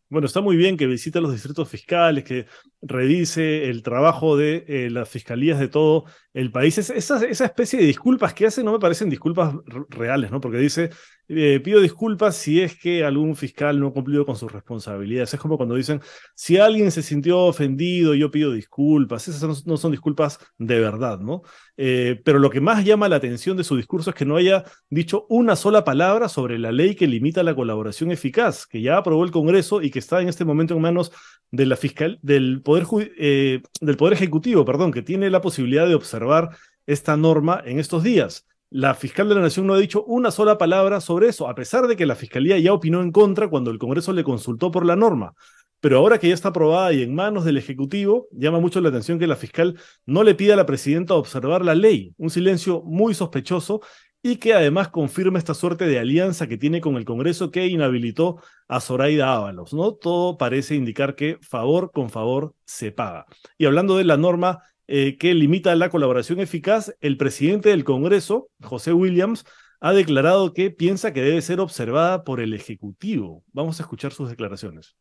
Bueno, 0.08 0.26
está 0.26 0.40
muy 0.40 0.56
bien 0.56 0.78
que 0.78 0.86
visite 0.86 1.20
los 1.20 1.32
distritos 1.32 1.68
fiscales, 1.68 2.24
que 2.24 2.46
revise 2.80 3.68
el 3.68 3.82
trabajo 3.82 4.36
de 4.36 4.64
eh, 4.68 4.90
las 4.90 5.08
fiscalías 5.08 5.58
de 5.58 5.68
todo 5.68 6.04
el 6.32 6.52
país. 6.52 6.78
esa, 6.78 6.94
esa, 6.94 7.44
especie 7.44 7.78
de 7.78 7.86
disculpas 7.86 8.34
que 8.34 8.46
hace 8.46 8.62
no 8.62 8.72
me 8.72 8.78
parecen 8.78 9.10
disculpas 9.10 9.54
reales, 9.88 10.30
¿no? 10.30 10.40
Porque 10.40 10.58
dice, 10.58 10.90
eh, 11.30 11.60
pido 11.62 11.80
disculpas 11.80 12.36
si 12.36 12.60
es 12.62 12.78
que 12.78 13.04
algún 13.04 13.36
fiscal 13.36 13.78
no 13.78 13.88
ha 13.88 13.92
cumplido 13.92 14.24
con 14.24 14.36
sus 14.36 14.50
responsabilidades. 14.50 15.34
Es 15.34 15.40
como 15.40 15.56
cuando 15.56 15.74
dicen, 15.74 16.00
si 16.34 16.56
alguien 16.56 16.90
se 16.90 17.02
sintió 17.02 17.40
ofendido, 17.40 18.14
yo 18.14 18.30
pido 18.30 18.52
disculpas. 18.52 19.28
Esas 19.28 19.66
no, 19.66 19.76
son 19.76 19.90
disculpas 19.90 20.38
de 20.56 20.78
verdad, 20.80 21.18
¿no? 21.18 21.42
Eh, 21.76 22.20
pero 22.24 22.38
lo 22.38 22.50
que 22.50 22.60
más 22.60 22.84
llama 22.84 23.08
la 23.08 23.16
atención 23.16 23.56
de 23.56 23.64
su 23.64 23.76
discurso 23.76 24.10
es 24.10 24.16
que 24.16 24.24
no 24.24 24.36
haya 24.36 24.64
dicho 24.88 25.26
una 25.28 25.54
sola 25.56 25.84
palabra 25.84 26.28
sobre 26.28 26.58
la 26.58 26.72
ley 26.72 26.94
que 26.94 27.06
limita 27.06 27.42
la 27.42 27.54
colaboración 27.54 28.10
eficaz, 28.10 28.66
que 28.66 28.80
ya 28.80 28.96
aprobó 28.96 29.24
el 29.24 29.30
Congreso 29.30 29.82
y 29.82 29.90
que 29.90 29.98
está 29.98 30.22
en 30.22 30.28
este 30.28 30.44
momento 30.44 30.74
en 30.74 30.80
manos 30.80 31.12
de 31.50 31.66
la 31.66 31.76
fiscal, 31.76 32.18
del, 32.22 32.62
poder, 32.68 33.14
eh, 33.16 33.62
del 33.80 33.96
Poder 33.96 34.12
Ejecutivo, 34.12 34.62
perdón, 34.62 34.92
que 34.92 35.00
tiene 35.00 35.30
la 35.30 35.40
posibilidad 35.40 35.88
de 35.88 35.94
observar 35.94 36.50
esta 36.86 37.16
norma 37.16 37.62
en 37.64 37.78
estos 37.78 38.02
días. 38.02 38.46
La 38.68 38.94
fiscal 38.94 39.26
de 39.30 39.36
la 39.36 39.40
Nación 39.40 39.66
no 39.66 39.72
ha 39.72 39.78
dicho 39.78 40.04
una 40.04 40.30
sola 40.30 40.58
palabra 40.58 41.00
sobre 41.00 41.28
eso, 41.28 41.48
a 41.48 41.54
pesar 41.54 41.86
de 41.86 41.96
que 41.96 42.04
la 42.04 42.14
fiscalía 42.14 42.58
ya 42.58 42.74
opinó 42.74 43.00
en 43.00 43.10
contra 43.10 43.48
cuando 43.48 43.70
el 43.70 43.78
Congreso 43.78 44.12
le 44.12 44.22
consultó 44.22 44.70
por 44.70 44.84
la 44.84 44.96
norma. 44.96 45.32
Pero 45.80 45.96
ahora 45.96 46.18
que 46.18 46.28
ya 46.28 46.34
está 46.34 46.50
aprobada 46.50 46.92
y 46.92 47.02
en 47.02 47.14
manos 47.14 47.46
del 47.46 47.56
Ejecutivo, 47.56 48.28
llama 48.32 48.60
mucho 48.60 48.82
la 48.82 48.90
atención 48.90 49.18
que 49.18 49.26
la 49.26 49.36
fiscal 49.36 49.78
no 50.04 50.22
le 50.22 50.34
pida 50.34 50.52
a 50.52 50.58
la 50.58 50.66
presidenta 50.66 51.14
observar 51.14 51.64
la 51.64 51.74
ley, 51.74 52.12
un 52.18 52.28
silencio 52.28 52.82
muy 52.82 53.14
sospechoso 53.14 53.80
y 54.22 54.36
que 54.36 54.54
además 54.54 54.88
confirma 54.88 55.38
esta 55.38 55.54
suerte 55.54 55.86
de 55.86 55.98
alianza 55.98 56.48
que 56.48 56.58
tiene 56.58 56.80
con 56.80 56.96
el 56.96 57.04
Congreso 57.04 57.50
que 57.50 57.66
inhabilitó 57.66 58.40
a 58.66 58.80
Zoraida 58.80 59.32
Ábalos, 59.32 59.72
¿no? 59.72 59.94
Todo 59.94 60.36
parece 60.36 60.74
indicar 60.74 61.14
que 61.14 61.38
favor 61.40 61.92
con 61.92 62.10
favor 62.10 62.54
se 62.64 62.92
paga. 62.92 63.26
Y 63.56 63.66
hablando 63.66 63.96
de 63.96 64.04
la 64.04 64.16
norma 64.16 64.62
eh, 64.86 65.16
que 65.18 65.34
limita 65.34 65.74
la 65.76 65.90
colaboración 65.90 66.40
eficaz, 66.40 66.94
el 67.00 67.16
presidente 67.16 67.68
del 67.68 67.84
Congreso, 67.84 68.48
José 68.62 68.92
Williams, 68.92 69.44
ha 69.80 69.92
declarado 69.92 70.52
que 70.52 70.70
piensa 70.70 71.12
que 71.12 71.22
debe 71.22 71.40
ser 71.40 71.60
observada 71.60 72.24
por 72.24 72.40
el 72.40 72.52
Ejecutivo. 72.52 73.44
Vamos 73.52 73.78
a 73.78 73.84
escuchar 73.84 74.12
sus 74.12 74.28
declaraciones. 74.28 74.96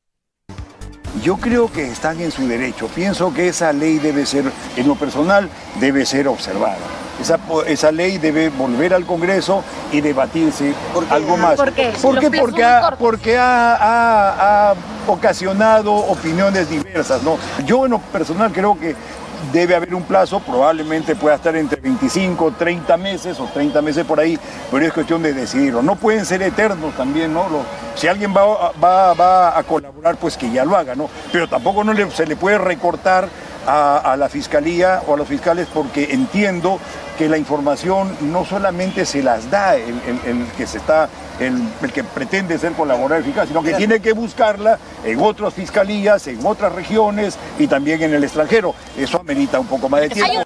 Yo 1.24 1.38
creo 1.38 1.72
que 1.72 1.88
están 1.88 2.22
en 2.22 2.32
su 2.32 2.48
derecho. 2.48 2.88
Pienso 2.94 3.34
que 3.34 3.48
esa 3.48 3.74
ley 3.74 3.98
debe 3.98 4.26
ser, 4.26 4.46
en 4.76 4.88
lo 4.88 4.96
personal, 4.96 5.50
debe 5.80 6.06
ser 6.06 6.28
observada. 6.28 7.07
Esa, 7.22 7.40
esa 7.68 7.92
ley 7.92 8.18
debe 8.18 8.50
volver 8.50 8.94
al 8.94 9.06
Congreso 9.06 9.64
y 9.92 10.02
debatirse 10.02 10.74
algo 11.10 11.36
más. 11.38 11.56
¿Por 12.02 12.20
qué? 12.20 12.30
Porque, 12.40 12.64
ha, 12.64 12.80
porque 12.98 13.38
ha, 13.38 13.76
ha- 13.76 14.70
ha 14.72 14.76
ocasionado 15.08 15.94
opiniones 15.94 16.70
diversas. 16.70 17.24
¿no? 17.24 17.38
Yo 17.66 17.86
en 17.86 17.92
lo 17.92 18.00
personal 18.00 18.52
creo 18.52 18.78
que 18.80 18.96
debe 19.54 19.76
haber 19.76 19.94
un 19.94 20.04
plazo, 20.04 20.40
probablemente 20.40 21.16
pueda 21.16 21.36
estar 21.36 21.56
entre 21.56 21.80
25, 21.80 22.54
30 22.58 22.98
meses 22.98 23.40
o 23.40 23.46
30 23.46 23.82
meses 23.84 24.04
por 24.06 24.20
ahí, 24.20 24.38
pero 24.72 24.86
es 24.86 24.92
cuestión 24.92 25.22
de 25.22 25.32
decidirlo. 25.34 25.82
No 25.84 25.96
pueden 25.96 26.26
ser 26.26 26.42
eternos 26.42 26.96
también, 26.96 27.34
¿no? 27.34 27.46
Si 27.96 28.08
alguien 28.08 28.34
va, 28.36 28.72
va- 28.84 29.14
va 29.14 29.58
a 29.58 29.64
colaborar, 29.64 30.18
pues 30.18 30.36
que 30.38 30.50
ya 30.52 30.66
lo 30.66 30.76
haga, 30.76 30.96
¿no? 30.96 31.08
Pero 31.32 31.48
tampoco 31.48 31.84
no 31.84 31.94
le- 31.94 32.10
se 32.12 32.26
le 32.26 32.36
puede 32.36 32.58
recortar 32.58 33.30
a, 33.68 33.98
a 34.14 34.18
la 34.18 34.30
fiscalía 34.30 35.02
o 35.06 35.14
a 35.14 35.18
los 35.18 35.28
fiscales 35.28 35.68
porque 35.72 36.14
entiendo 36.14 36.80
que 37.18 37.28
la 37.30 37.38
información 37.38 38.16
no 38.32 38.46
solamente 38.46 39.06
se 39.06 39.22
las 39.24 39.50
da 39.52 39.76
el, 39.76 39.96
el- 40.08 40.20
el 40.26 40.48
que 40.56 40.66
se 40.68 40.78
está, 40.78 41.10
el, 41.40 41.56
el 41.82 41.92
que 41.92 42.04
pretende 42.04 42.58
ser 42.58 42.74
colaborador 42.74 43.24
eficaz, 43.24 43.48
sino 43.48 43.62
que 43.64 43.74
tiene 43.74 44.00
que 44.00 44.14
buscarla 44.14 44.78
en 45.04 45.20
otras 45.20 45.54
fiscalías, 45.54 46.28
en 46.28 46.46
otras 46.46 46.74
regiones 46.74 47.38
y 47.60 47.68
también 47.68 48.02
en 48.04 48.14
el 48.14 48.24
extranjero. 48.24 48.74
Eso 48.98 49.20
amerita 49.20 49.60
un 49.60 49.68
poco 49.68 49.90
más 49.90 50.02
de 50.02 50.10
tiempo. 50.10 50.44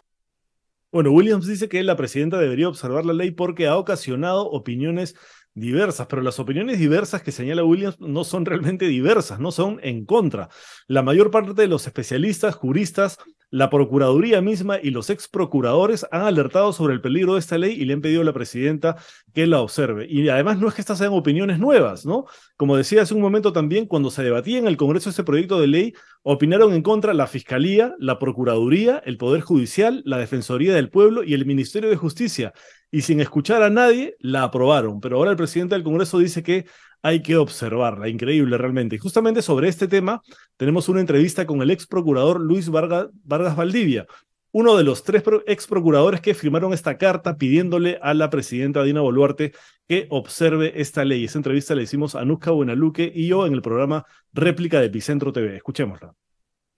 Bueno, 0.93 1.11
Williams 1.11 1.47
dice 1.47 1.69
que 1.69 1.81
la 1.83 1.95
presidenta 1.95 2.37
debería 2.37 2.67
observar 2.67 3.05
la 3.05 3.13
ley 3.13 3.31
porque 3.31 3.67
ha 3.67 3.77
ocasionado 3.77 4.49
opiniones 4.49 5.15
diversas, 5.53 6.07
pero 6.07 6.21
las 6.21 6.39
opiniones 6.39 6.79
diversas 6.79 7.21
que 7.21 7.31
señala 7.31 7.63
Williams 7.63 7.99
no 7.99 8.23
son 8.23 8.45
realmente 8.45 8.85
diversas, 8.85 9.39
no 9.39 9.51
son 9.51 9.79
en 9.83 10.05
contra. 10.05 10.49
La 10.87 11.01
mayor 11.01 11.31
parte 11.31 11.53
de 11.53 11.67
los 11.67 11.85
especialistas, 11.87 12.55
juristas, 12.55 13.17
la 13.49 13.69
Procuraduría 13.69 14.41
misma 14.41 14.79
y 14.81 14.91
los 14.91 15.09
ex 15.09 15.27
procuradores 15.27 16.05
han 16.11 16.21
alertado 16.21 16.71
sobre 16.71 16.93
el 16.93 17.01
peligro 17.01 17.33
de 17.33 17.41
esta 17.41 17.57
ley 17.57 17.73
y 17.73 17.83
le 17.83 17.93
han 17.93 18.01
pedido 18.01 18.21
a 18.21 18.23
la 18.23 18.31
presidenta 18.31 18.95
que 19.33 19.45
la 19.45 19.59
observe. 19.59 20.07
Y 20.09 20.29
además 20.29 20.57
no 20.57 20.69
es 20.69 20.73
que 20.73 20.81
estas 20.81 20.99
sean 20.99 21.11
opiniones 21.11 21.59
nuevas, 21.59 22.05
¿no? 22.05 22.25
Como 22.55 22.77
decía 22.77 23.01
hace 23.01 23.13
un 23.13 23.19
momento 23.19 23.51
también, 23.51 23.87
cuando 23.87 24.09
se 24.09 24.23
debatía 24.23 24.57
en 24.57 24.67
el 24.67 24.77
Congreso 24.77 25.09
este 25.09 25.25
proyecto 25.25 25.59
de 25.59 25.67
ley, 25.67 25.93
opinaron 26.23 26.73
en 26.73 26.81
contra 26.81 27.13
la 27.13 27.27
Fiscalía, 27.27 27.93
la 27.99 28.19
Procuraduría, 28.19 29.01
el 29.05 29.17
Poder 29.17 29.41
Judicial, 29.41 30.01
la 30.05 30.17
Defensoría 30.17 30.73
del 30.73 30.89
Pueblo 30.89 31.21
y 31.21 31.33
el 31.33 31.45
Ministerio 31.45 31.89
de 31.89 31.97
Justicia. 31.97 32.53
Y 32.91 33.01
sin 33.01 33.21
escuchar 33.21 33.63
a 33.63 33.69
nadie, 33.69 34.15
la 34.19 34.43
aprobaron. 34.43 34.99
Pero 34.99 35.17
ahora 35.17 35.31
el 35.31 35.37
presidente 35.37 35.75
del 35.75 35.83
Congreso 35.83 36.19
dice 36.19 36.43
que 36.43 36.65
hay 37.01 37.21
que 37.21 37.37
observarla. 37.37 38.09
Increíble 38.09 38.57
realmente. 38.57 38.95
Y 38.95 38.99
justamente 38.99 39.41
sobre 39.41 39.69
este 39.69 39.87
tema 39.87 40.21
tenemos 40.57 40.89
una 40.89 40.99
entrevista 40.99 41.45
con 41.45 41.61
el 41.61 41.71
ex 41.71 41.87
procurador 41.87 42.41
Luis 42.41 42.69
Vargas, 42.69 43.09
Valdivia, 43.23 44.05
uno 44.51 44.75
de 44.75 44.83
los 44.83 45.03
tres 45.03 45.23
ex 45.47 45.65
procuradores 45.67 46.19
que 46.19 46.33
firmaron 46.33 46.73
esta 46.73 46.97
carta 46.97 47.37
pidiéndole 47.37 47.97
a 48.01 48.13
la 48.13 48.29
presidenta 48.29 48.83
Dina 48.83 48.99
Boluarte 48.99 49.53
que 49.87 50.07
observe 50.09 50.73
esta 50.75 51.05
ley. 51.05 51.23
Esa 51.23 51.39
entrevista 51.39 51.73
la 51.75 51.83
hicimos 51.83 52.15
a 52.15 52.25
Nuzca 52.25 52.51
Buenaluque 52.51 53.09
y 53.13 53.27
yo 53.27 53.47
en 53.47 53.53
el 53.53 53.61
programa 53.61 54.05
Réplica 54.33 54.79
de 54.81 54.87
Epicentro 54.87 55.31
TV. 55.31 55.55
Escuchémosla. 55.55 56.13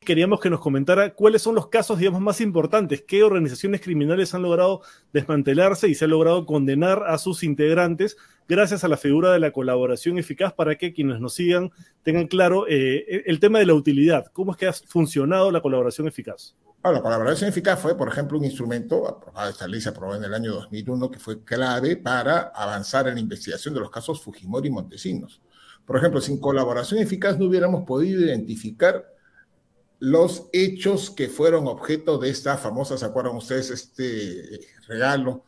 Queríamos 0.04 0.40
que 0.40 0.50
nos 0.50 0.60
comentara 0.60 1.14
cuáles 1.14 1.42
son 1.42 1.56
los 1.56 1.68
casos, 1.68 2.00
digamos, 2.00 2.22
más 2.22 2.42
importantes, 2.42 3.04
qué 3.08 3.24
organizaciones 3.24 3.82
criminales 3.82 4.34
han 4.34 4.42
logrado 4.42 4.82
desmantelarse 5.12 5.88
y 5.88 5.96
se 5.96 6.06
ha 6.06 6.08
logrado 6.08 6.46
condenar 6.46 7.04
a 7.08 7.18
sus 7.18 7.44
integrantes 7.44 8.18
gracias 8.48 8.84
a 8.84 8.88
la 8.88 8.98
figura 8.98 9.32
de 9.32 9.40
la 9.40 9.52
colaboración 9.52 10.18
eficaz 10.18 10.54
para 10.54 10.76
que 10.78 10.94
quienes 10.94 11.20
nos 11.20 11.34
sigan 11.34 11.72
tengan 12.04 12.28
claro 12.28 12.66
eh, 12.68 13.24
el 13.26 13.40
tema 13.40 13.60
de 13.60 13.66
la 13.66 13.74
utilidad, 13.74 14.26
cómo 14.34 14.52
es 14.52 14.58
que 14.58 14.68
ha 14.68 14.74
funcionado 14.74 15.52
la 15.52 15.62
colaboración 15.62 16.08
eficaz. 16.08 16.56
Bueno, 16.82 16.98
la 16.98 17.02
colaboración 17.02 17.50
eficaz 17.50 17.80
fue, 17.80 17.98
por 17.98 18.10
ejemplo, 18.10 18.38
un 18.38 18.44
instrumento, 18.44 19.08
aprobado, 19.08 19.50
esta 19.50 19.68
ley 19.70 19.80
se 19.80 19.88
aprobó 19.88 20.16
en 20.16 20.24
el 20.26 20.34
año 20.34 20.54
2001, 20.54 21.12
que 21.12 21.20
fue 21.20 21.42
clave 21.42 21.96
para 21.96 22.52
avanzar 22.54 23.08
en 23.08 23.14
la 23.14 23.22
investigación 23.22 23.74
de 23.74 23.80
los 23.80 23.90
casos 23.90 24.22
Fujimori 24.22 24.68
y 24.68 24.72
Montesinos. 24.72 25.42
Por 25.86 25.96
ejemplo, 25.96 26.20
sin 26.20 26.42
colaboración 26.42 27.00
eficaz 27.00 27.40
no 27.40 27.46
hubiéramos 27.46 27.86
podido 27.86 28.22
identificar 28.22 29.13
los 30.00 30.50
hechos 30.52 31.10
que 31.12 31.30
fueron 31.30 31.68
objeto 31.68 32.18
de 32.18 32.30
esta 32.30 32.58
famosa, 32.58 32.98
¿se 32.98 33.06
acuerdan 33.06 33.36
ustedes? 33.36 33.70
Este 33.70 34.60
regalo 34.88 35.44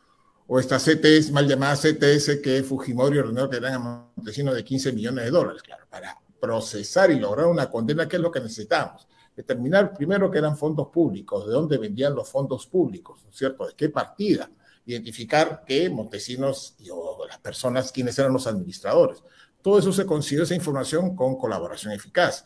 o 0.47 0.59
esta 0.59 0.77
CTS, 0.77 1.31
mal 1.31 1.47
llamada 1.47 1.75
CTS, 1.75 2.41
que 2.41 2.63
Fujimori 2.63 3.17
ordenó 3.17 3.49
que 3.49 3.57
eran 3.57 3.73
a 3.73 3.79
Montesinos 4.15 4.55
de 4.55 4.63
15 4.63 4.93
millones 4.93 5.25
de 5.25 5.31
dólares, 5.31 5.63
claro, 5.63 5.85
para 5.89 6.19
procesar 6.39 7.11
y 7.11 7.19
lograr 7.19 7.47
una 7.47 7.69
condena, 7.69 8.07
que 8.07 8.17
es 8.17 8.21
lo 8.21 8.31
que 8.31 8.39
necesitamos 8.39 9.07
determinar 9.35 9.93
primero 9.93 10.31
que 10.31 10.37
eran 10.37 10.57
fondos 10.57 10.87
públicos, 10.87 11.45
de 11.45 11.51
dónde 11.51 11.77
vendían 11.77 12.15
los 12.15 12.29
fondos 12.29 12.65
públicos, 12.67 13.21
¿no 13.23 13.29
es 13.29 13.35
cierto? 13.35 13.67
De 13.67 13.73
qué 13.75 13.89
partida. 13.89 14.49
Identificar 14.85 15.63
que 15.65 15.89
Montesinos 15.89 16.75
y 16.79 16.89
o 16.89 17.25
las 17.27 17.39
personas, 17.39 17.91
quienes 17.91 18.17
eran 18.17 18.31
los 18.31 18.47
administradores. 18.47 19.23
Todo 19.61 19.79
eso 19.79 19.91
se 19.91 20.05
consiguió 20.05 20.43
esa 20.43 20.55
información 20.55 21.15
con 21.15 21.35
colaboración 21.37 21.91
eficaz. 21.91 22.45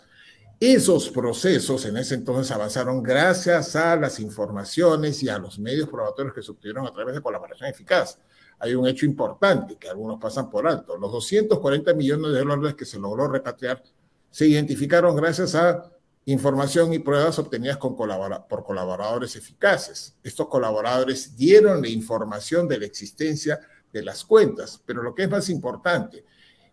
Esos 0.60 1.10
procesos 1.10 1.86
en 1.86 1.96
ese 1.96 2.16
entonces 2.16 2.52
avanzaron 2.52 3.02
gracias 3.02 3.78
a 3.78 3.96
las 3.96 4.20
informaciones 4.20 5.24
y 5.24 5.30
a 5.30 5.40
los 5.40 5.58
medios 5.58 5.88
probatorios 5.88 6.34
que 6.34 6.42
se 6.42 6.52
obtuvieron 6.52 6.86
a 6.86 6.92
través 6.92 7.16
de 7.16 7.22
colaboración 7.22 7.70
eficaz. 7.70 8.20
Hay 8.60 8.74
un 8.76 8.86
hecho 8.86 9.06
importante 9.06 9.78
que 9.78 9.88
algunos 9.88 10.20
pasan 10.20 10.50
por 10.50 10.68
alto. 10.68 10.98
Los 10.98 11.14
240 11.14 11.94
millones 11.94 12.34
de 12.34 12.40
dólares 12.40 12.76
que 12.76 12.84
se 12.84 13.00
logró 13.00 13.30
repatriar 13.30 13.82
se 14.30 14.48
identificaron 14.48 15.16
gracias 15.16 15.56
a 15.56 15.94
información 16.26 16.92
y 16.92 17.00
pruebas 17.00 17.40
obtenidas 17.40 17.78
con 17.78 17.96
por 17.96 18.64
colaboradores 18.66 19.38
eficaces. 19.38 20.18
Estos 20.22 20.50
colaboradores 20.50 21.38
dieron 21.38 21.82
la 21.82 21.88
información 21.88 22.68
de 22.68 22.80
la 22.80 22.86
existencia 22.86 23.62
de 23.94 24.04
las 24.04 24.26
cuentas, 24.26 24.84
pero 24.86 25.02
lo 25.02 25.16
que 25.16 25.24
es 25.24 25.30
más 25.30 25.50
importante, 25.50 26.26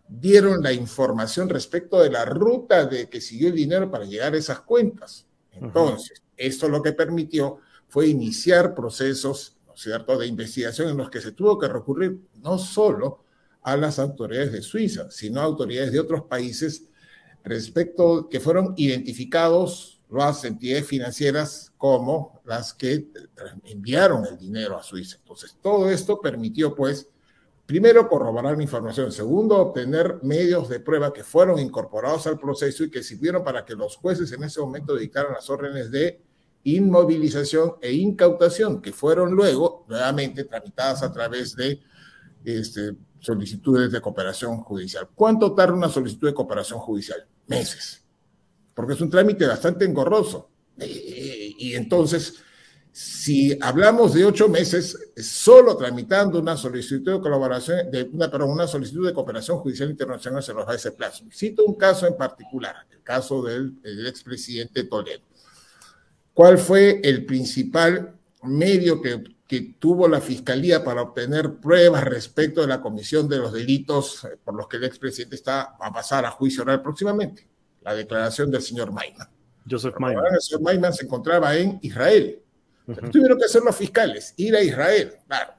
dieron 0.07 0.63
la 0.63 0.71
información 0.71 1.49
respecto 1.49 1.99
de 1.99 2.09
la 2.09 2.25
ruta 2.25 2.85
de 2.85 3.09
que 3.09 3.21
siguió 3.21 3.49
el 3.49 3.55
dinero 3.55 3.91
para 3.91 4.05
llegar 4.05 4.33
a 4.33 4.37
esas 4.37 4.61
cuentas. 4.61 5.25
Entonces, 5.51 6.23
esto 6.35 6.69
lo 6.69 6.81
que 6.81 6.93
permitió 6.93 7.59
fue 7.87 8.07
iniciar 8.07 8.75
procesos, 8.75 9.57
¿no 9.65 9.73
es 9.73 9.81
cierto?, 9.81 10.17
de 10.17 10.27
investigación 10.27 10.89
en 10.89 10.97
los 10.97 11.09
que 11.09 11.21
se 11.21 11.31
tuvo 11.31 11.57
que 11.57 11.67
recurrir 11.67 12.19
no 12.41 12.57
solo 12.57 13.23
a 13.63 13.75
las 13.75 13.99
autoridades 13.99 14.51
de 14.51 14.61
Suiza, 14.61 15.09
sino 15.09 15.41
a 15.41 15.43
autoridades 15.43 15.91
de 15.91 15.99
otros 15.99 16.23
países 16.23 16.83
respecto 17.43 18.29
que 18.29 18.39
fueron 18.39 18.73
identificados 18.77 19.99
las 20.09 20.45
entidades 20.45 20.87
financieras 20.87 21.73
como 21.77 22.41
las 22.45 22.73
que 22.73 23.07
enviaron 23.65 24.25
el 24.25 24.37
dinero 24.37 24.77
a 24.77 24.83
Suiza. 24.83 25.17
Entonces, 25.17 25.57
todo 25.61 25.89
esto 25.89 26.21
permitió, 26.21 26.73
pues, 26.75 27.09
primero, 27.67 28.07
corroborar 28.07 28.57
la 28.57 28.63
información, 28.63 29.11
segundo, 29.11 29.57
obtener 29.57 30.19
medios 30.23 30.69
de 30.69 30.79
prueba 30.79 31.13
que 31.13 31.23
fueron 31.23 31.59
incorporados 31.59 32.25
al 32.25 32.39
proceso 32.39 32.85
y 32.85 32.89
que 32.89 33.03
sirvieron 33.03 33.43
para 33.43 33.65
que 33.65 33.75
los 33.75 33.97
jueces 33.97 34.31
en 34.31 34.43
ese 34.43 34.61
momento 34.61 34.95
dictaran 34.95 35.33
las 35.33 35.49
órdenes 35.49 35.91
de 35.91 36.21
inmovilización 36.63 37.73
e 37.81 37.91
incautación, 37.91 38.81
que 38.81 38.93
fueron 38.93 39.33
luego 39.33 39.85
nuevamente 39.89 40.45
tramitadas 40.45 41.03
a 41.03 41.11
través 41.11 41.55
de 41.55 41.81
este, 42.45 42.95
solicitudes 43.19 43.91
de 43.91 43.99
cooperación 43.99 44.57
judicial. 44.57 45.09
¿Cuánto 45.13 45.53
tarda 45.53 45.73
una 45.73 45.89
solicitud 45.89 46.27
de 46.27 46.33
cooperación 46.33 46.79
judicial? 46.79 47.27
Meses, 47.47 48.03
porque 48.73 48.93
es 48.93 49.01
un 49.01 49.09
trámite 49.09 49.45
bastante 49.45 49.83
engorroso. 49.85 50.49
Y 50.79 51.73
entonces, 51.75 52.35
si 52.99 53.55
hablamos 53.61 54.15
de 54.15 54.25
ocho 54.25 54.49
meses, 54.49 54.97
solo 55.17 55.77
tramitando 55.77 56.39
una 56.39 56.57
solicitud 56.57 57.13
de 57.13 57.19
colaboración, 57.21 57.91
de 57.91 58.09
una, 58.11 58.31
perdón, 58.31 58.49
una 58.49 58.65
solicitud 58.65 59.05
de 59.05 59.13
cooperación 59.13 59.59
judicial 59.59 59.91
internacional 59.91 60.41
se 60.41 60.51
nos 60.51 60.67
va 60.67 60.73
ese 60.73 60.93
plazo. 60.93 61.23
Cito 61.31 61.63
un 61.63 61.75
caso 61.75 62.07
en 62.07 62.17
particular, 62.17 62.75
el 62.89 63.03
caso 63.03 63.43
del, 63.43 63.79
del 63.83 64.07
expresidente 64.07 64.85
Toledo. 64.85 65.21
¿Cuál 66.33 66.57
fue 66.57 66.99
el 67.03 67.23
principal 67.23 68.15
medio 68.41 68.99
que 68.99 69.23
que 69.47 69.75
tuvo 69.79 70.07
la 70.07 70.19
Fiscalía 70.19 70.83
para 70.83 71.03
obtener 71.03 71.53
pruebas 71.61 72.03
respecto 72.03 72.61
de 72.61 72.67
la 72.67 72.81
comisión 72.81 73.29
de 73.29 73.37
los 73.37 73.53
delitos 73.53 74.27
por 74.43 74.55
los 74.55 74.67
que 74.67 74.77
el 74.77 74.83
expresidente 74.83 75.35
está 75.35 75.75
a 75.79 75.93
pasar 75.93 76.25
a 76.25 76.31
juicio 76.31 76.63
oral 76.63 76.81
próximamente, 76.81 77.47
la 77.83 77.93
declaración 77.93 78.49
del 78.49 78.63
señor 78.63 78.91
Maiman. 78.91 79.29
Joseph 79.69 79.95
Maiman. 79.99 80.33
El 80.33 80.41
señor 80.41 80.63
Maiman 80.63 80.93
se 80.93 81.05
encontraba 81.05 81.55
en 81.55 81.79
Israel. 81.81 82.41
Tuvieron 83.11 83.37
que 83.37 83.45
hacer 83.45 83.61
los 83.63 83.75
fiscales, 83.75 84.33
ir 84.37 84.55
a 84.55 84.61
Israel. 84.61 85.15
Claro, 85.27 85.53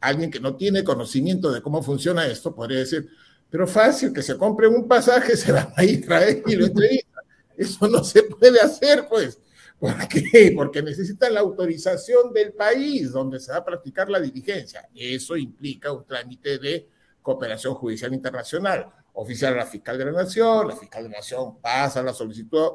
alguien 0.00 0.30
que 0.30 0.40
no 0.40 0.56
tiene 0.56 0.84
conocimiento 0.84 1.50
de 1.50 1.60
cómo 1.60 1.82
funciona 1.82 2.26
esto 2.26 2.54
podría 2.54 2.78
decir, 2.78 3.08
pero 3.50 3.66
fácil, 3.66 4.12
que 4.12 4.22
se 4.22 4.36
compre 4.38 4.68
un 4.68 4.86
pasaje, 4.86 5.36
se 5.36 5.52
van 5.52 5.72
a 5.76 5.84
Israel 5.84 6.42
y 6.46 6.56
lo 6.56 6.66
entrevistan. 6.66 7.24
Eso 7.56 7.88
no 7.88 8.02
se 8.04 8.22
puede 8.22 8.60
hacer, 8.60 9.06
pues. 9.08 9.38
¿Por 9.78 9.96
qué? 10.08 10.52
Porque 10.56 10.82
necesitan 10.82 11.34
la 11.34 11.40
autorización 11.40 12.32
del 12.32 12.52
país 12.52 13.10
donde 13.12 13.40
se 13.40 13.50
va 13.50 13.58
a 13.58 13.64
practicar 13.64 14.08
la 14.08 14.20
diligencia. 14.20 14.88
Eso 14.94 15.36
implica 15.36 15.92
un 15.92 16.06
trámite 16.06 16.58
de 16.58 16.88
cooperación 17.20 17.74
judicial 17.74 18.14
internacional. 18.14 18.86
Oficial 19.12 19.54
a 19.54 19.56
la 19.58 19.66
fiscal 19.66 19.98
de 19.98 20.04
la 20.04 20.12
nación, 20.12 20.68
la 20.68 20.76
fiscal 20.76 21.02
de 21.02 21.10
la 21.10 21.16
nación 21.16 21.60
pasa 21.60 22.02
la 22.02 22.14
solicitud 22.14 22.68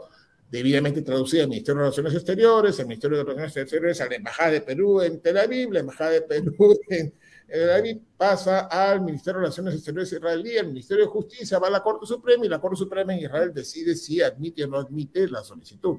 debidamente 0.49 1.01
traducida 1.01 1.43
al 1.43 1.49
Ministerio 1.49 1.79
de 1.79 1.83
Relaciones 1.83 2.13
Exteriores, 2.13 2.79
el 2.79 2.87
Ministerio 2.87 3.17
de 3.17 3.23
Relaciones 3.23 3.57
Exteriores 3.57 4.01
a 4.01 4.09
la 4.09 4.15
Embajada 4.15 4.51
de 4.51 4.61
Perú 4.61 5.01
en 5.01 5.19
Tel 5.21 5.37
Aviv, 5.37 5.71
la 5.71 5.79
Embajada 5.79 6.11
de 6.11 6.21
Perú 6.21 6.79
en 6.89 7.13
Tel 7.47 7.71
Aviv 7.71 8.01
pasa 8.17 8.61
al 8.61 9.01
Ministerio 9.01 9.39
de 9.39 9.45
Relaciones 9.45 9.73
Exteriores 9.75 10.11
israelí, 10.11 10.57
el 10.57 10.67
Ministerio 10.67 11.05
de 11.05 11.09
Justicia 11.09 11.59
va 11.59 11.67
a 11.67 11.71
la 11.71 11.83
Corte 11.83 12.05
Suprema 12.05 12.45
y 12.45 12.49
la 12.49 12.59
Corte 12.59 12.77
Suprema 12.77 13.13
en 13.13 13.19
Israel 13.19 13.53
decide 13.53 13.95
si 13.95 14.21
admite 14.21 14.63
o 14.63 14.67
no 14.67 14.77
admite 14.77 15.27
la 15.27 15.43
solicitud. 15.43 15.97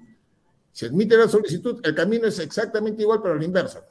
Si 0.73 0.85
admite 0.85 1.17
la 1.17 1.29
solicitud, 1.29 1.81
el 1.83 1.95
camino 1.95 2.27
es 2.27 2.39
exactamente 2.39 3.03
igual, 3.03 3.21
pero 3.23 3.35
a 3.35 3.39
la 3.39 3.45
inversa, 3.45 3.87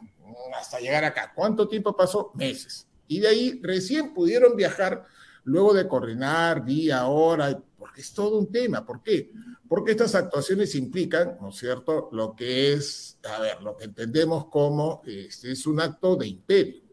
hasta 0.56 0.80
llegar 0.80 1.04
acá. 1.04 1.32
¿Cuánto 1.36 1.68
tiempo 1.68 1.96
pasó? 1.96 2.32
Meses. 2.36 2.88
Y 3.08 3.20
de 3.20 3.28
ahí 3.28 3.60
recién 3.64 4.14
pudieron 4.14 4.56
viajar 4.56 5.04
luego 5.44 5.74
de 5.74 5.88
coordinar 5.88 6.64
día, 6.66 7.08
hora, 7.08 7.60
porque 7.78 8.02
es 8.02 8.14
todo 8.14 8.38
un 8.38 8.52
tema. 8.52 8.86
¿Por 8.86 9.02
qué? 9.02 9.32
Porque 9.68 9.92
estas 9.92 10.14
actuaciones 10.14 10.76
implican, 10.76 11.38
¿no 11.42 11.50
es 11.50 11.56
cierto?, 11.56 12.10
lo 12.12 12.36
que 12.36 12.74
es, 12.74 13.18
a 13.24 13.40
ver, 13.40 13.62
lo 13.62 13.76
que 13.76 13.86
entendemos 13.86 14.46
como 14.48 15.02
este, 15.06 15.52
es 15.52 15.66
un 15.66 15.80
acto 15.80 16.16
de 16.16 16.28
imperio. 16.28 16.84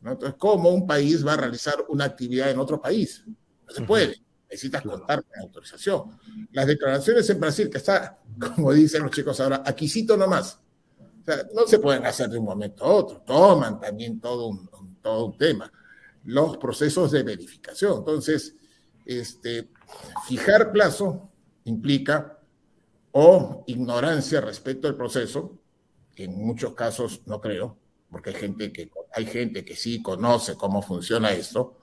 ¿no? 0.00 0.12
Entonces, 0.12 0.36
¿cómo 0.38 0.70
un 0.70 0.86
país 0.86 1.26
va 1.26 1.34
a 1.34 1.36
realizar 1.36 1.84
una 1.88 2.06
actividad 2.06 2.50
en 2.50 2.58
otro 2.58 2.80
país? 2.80 3.22
No 3.26 3.74
se 3.74 3.82
puede. 3.82 4.16
Necesitas 4.48 4.82
contar 4.82 5.22
con 5.22 5.40
autorización. 5.40 6.18
Las 6.52 6.66
declaraciones 6.66 7.28
en 7.28 7.38
Brasil, 7.38 7.68
que 7.68 7.78
está, 7.78 8.18
como 8.56 8.72
dicen 8.72 9.02
los 9.02 9.10
chicos 9.10 9.38
ahora, 9.40 9.62
aquisito 9.64 10.16
nomás. 10.16 10.58
O 10.98 11.24
sea, 11.24 11.46
no 11.54 11.66
se 11.66 11.78
pueden 11.78 12.06
hacer 12.06 12.30
de 12.30 12.38
un 12.38 12.46
momento 12.46 12.84
a 12.84 12.88
otro. 12.88 13.20
Toman 13.20 13.78
también 13.78 14.20
todo 14.20 14.46
un, 14.46 14.68
todo 15.02 15.26
un 15.26 15.36
tema. 15.36 15.70
Los 16.24 16.56
procesos 16.56 17.10
de 17.10 17.22
verificación. 17.22 17.98
Entonces, 17.98 18.56
este, 19.04 19.68
fijar 20.26 20.72
plazo 20.72 21.29
implica 21.64 22.38
o 23.12 23.64
ignorancia 23.66 24.40
respecto 24.40 24.88
al 24.88 24.96
proceso, 24.96 25.58
que 26.14 26.24
en 26.24 26.36
muchos 26.36 26.74
casos 26.74 27.22
no 27.26 27.40
creo, 27.40 27.76
porque 28.10 28.30
hay 28.30 28.36
gente 28.36 28.72
que, 28.72 28.90
hay 29.14 29.26
gente 29.26 29.64
que 29.64 29.76
sí 29.76 30.02
conoce 30.02 30.54
cómo 30.54 30.82
funciona 30.82 31.32
esto, 31.32 31.76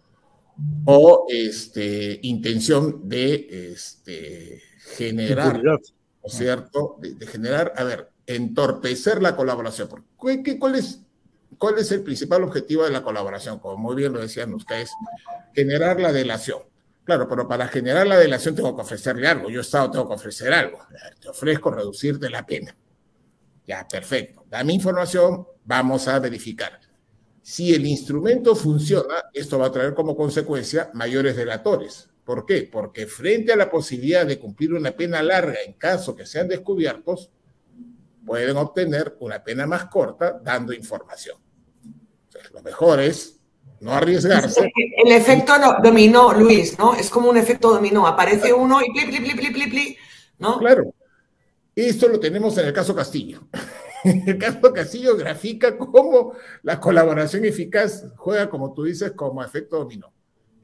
o 0.86 1.26
este, 1.30 2.20
intención 2.24 3.08
de 3.08 3.72
este, 3.72 4.62
generar, 4.96 5.64
¿no 5.64 5.80
es 6.24 6.34
cierto? 6.34 6.98
De, 7.00 7.28
generar, 7.28 7.74
a 7.76 7.84
ver, 7.84 8.10
entorpecer 8.26 9.22
la 9.22 9.36
colaboración. 9.36 9.90
¿Qué, 10.44 10.58
cuál, 10.58 10.76
es, 10.76 11.02
¿Cuál 11.58 11.78
es 11.78 11.92
el 11.92 12.02
principal 12.02 12.44
objetivo 12.44 12.84
de 12.84 12.92
la 12.92 13.04
colaboración? 13.04 13.60
Como 13.60 13.78
muy 13.78 13.96
bien 13.96 14.14
lo 14.14 14.20
decían 14.20 14.54
ustedes, 14.54 14.90
generar 15.54 16.00
la 16.00 16.12
delación. 16.12 16.60
Claro, 17.08 17.26
pero 17.26 17.48
para 17.48 17.70
generar 17.70 18.06
la 18.06 18.18
delación 18.18 18.54
tengo 18.54 18.76
que 18.76 18.82
ofrecerle 18.82 19.30
algo. 19.30 19.50
Yo, 19.50 19.62
Estado, 19.62 19.90
tengo 19.92 20.10
que 20.10 20.16
ofrecer 20.16 20.52
algo. 20.52 20.80
Te 21.22 21.30
ofrezco 21.30 21.72
reducirte 21.72 22.30
la 22.30 22.46
pena. 22.46 22.76
Ya, 23.66 23.88
perfecto. 23.88 24.44
Dame 24.50 24.74
información, 24.74 25.48
vamos 25.64 26.06
a 26.10 26.20
verificar. 26.20 26.82
Si 27.42 27.74
el 27.74 27.86
instrumento 27.86 28.58
funciona, 28.58 29.24
esto 29.34 29.58
va 29.58 29.68
a 29.68 29.72
traer 29.72 29.94
como 29.94 30.18
consecuencia 30.18 30.92
mayores 30.96 31.38
delatores. 31.38 32.10
¿Por 32.26 32.46
qué? 32.46 32.68
Porque 32.70 33.08
frente 33.08 33.54
a 33.54 33.56
la 33.56 33.70
posibilidad 33.70 34.26
de 34.26 34.38
cumplir 34.38 34.74
una 34.74 34.92
pena 34.92 35.24
larga 35.24 35.60
en 35.66 35.76
caso 35.76 36.14
que 36.14 36.26
sean 36.26 36.50
descubiertos, 36.50 37.32
pueden 38.26 38.58
obtener 38.58 39.16
una 39.22 39.42
pena 39.42 39.66
más 39.66 39.86
corta 39.86 40.42
dando 40.44 40.74
información. 40.74 41.38
lo 42.54 42.62
mejor 42.62 43.00
es 43.00 43.37
no 43.80 43.94
arriesgarse. 43.94 44.72
El 45.06 45.12
efecto 45.12 45.54
dominó, 45.84 46.34
Luis, 46.34 46.78
¿no? 46.78 46.96
Es 46.96 47.10
como 47.10 47.30
un 47.30 47.38
efecto 47.38 47.74
dominó. 47.74 48.08
Aparece 48.08 48.54
uno 48.54 48.80
y 48.82 48.92
pli, 48.92 49.06
pli, 49.06 49.20
pli, 49.20 49.36
pli, 49.36 49.52
pli, 49.52 49.70
pli, 49.70 49.98
¿no? 50.40 50.60
Claro. 50.60 50.94
Esto 51.76 52.08
lo 52.08 52.20
tenemos 52.20 52.58
en 52.58 52.68
el 52.68 52.74
caso 52.74 52.96
Castillo. 52.96 53.48
El 54.04 54.38
caso 54.38 54.74
Castillo 54.74 55.18
grafica 55.18 55.78
cómo 55.78 56.34
la 56.64 56.80
colaboración 56.80 57.46
eficaz 57.46 58.06
juega, 58.16 58.50
como 58.50 58.74
tú 58.74 58.84
dices, 58.84 59.12
como 59.12 59.44
efecto 59.44 59.80
dominó. 59.80 60.14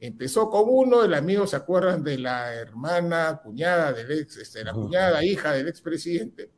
Empezó 0.00 0.48
con 0.50 0.64
uno, 0.66 1.02
el 1.02 1.14
amigo 1.14 1.46
se 1.46 1.56
acuerdan 1.56 2.02
de 2.02 2.18
la 2.18 2.54
hermana, 2.54 3.40
cuñada 3.42 3.92
del 3.92 4.10
ex, 4.20 4.36
este, 4.36 4.64
la 4.64 4.72
cuñada, 4.72 5.24
hija 5.24 5.52
del 5.52 5.68
expresidente, 5.68 6.50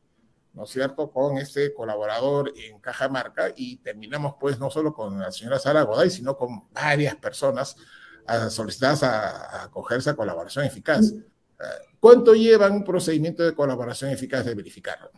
¿no 0.57 0.63
es 0.63 0.71
cierto?, 0.71 1.11
con 1.11 1.37
este 1.37 1.71
colaborador 1.71 2.51
en 2.57 2.79
Cajamarca 2.79 3.53
y 3.55 3.77
terminamos 3.77 4.33
pues 4.39 4.57
no 4.57 4.71
solo 4.71 4.91
con 4.91 5.19
la 5.19 5.31
señora 5.31 5.59
Sara 5.59 5.83
Goday, 5.83 6.09
sino 6.09 6.35
con 6.35 6.67
varias 6.73 7.15
personas 7.15 7.75
solicitadas 8.49 9.03
a, 9.03 9.63
acogerse 9.65 10.09
a 10.09 10.15
colaboración 10.15 10.65
eficaz. 10.65 11.11
Eh, 11.11 11.63
¿Cuánto 11.99 12.33
lleva 12.33 12.69
un 12.69 12.83
procedimiento 12.83 13.43
de 13.43 13.53
colaboración 13.53 14.09
eficaz 14.09 14.43
de 14.45 14.55
verificarlo? 14.55 15.11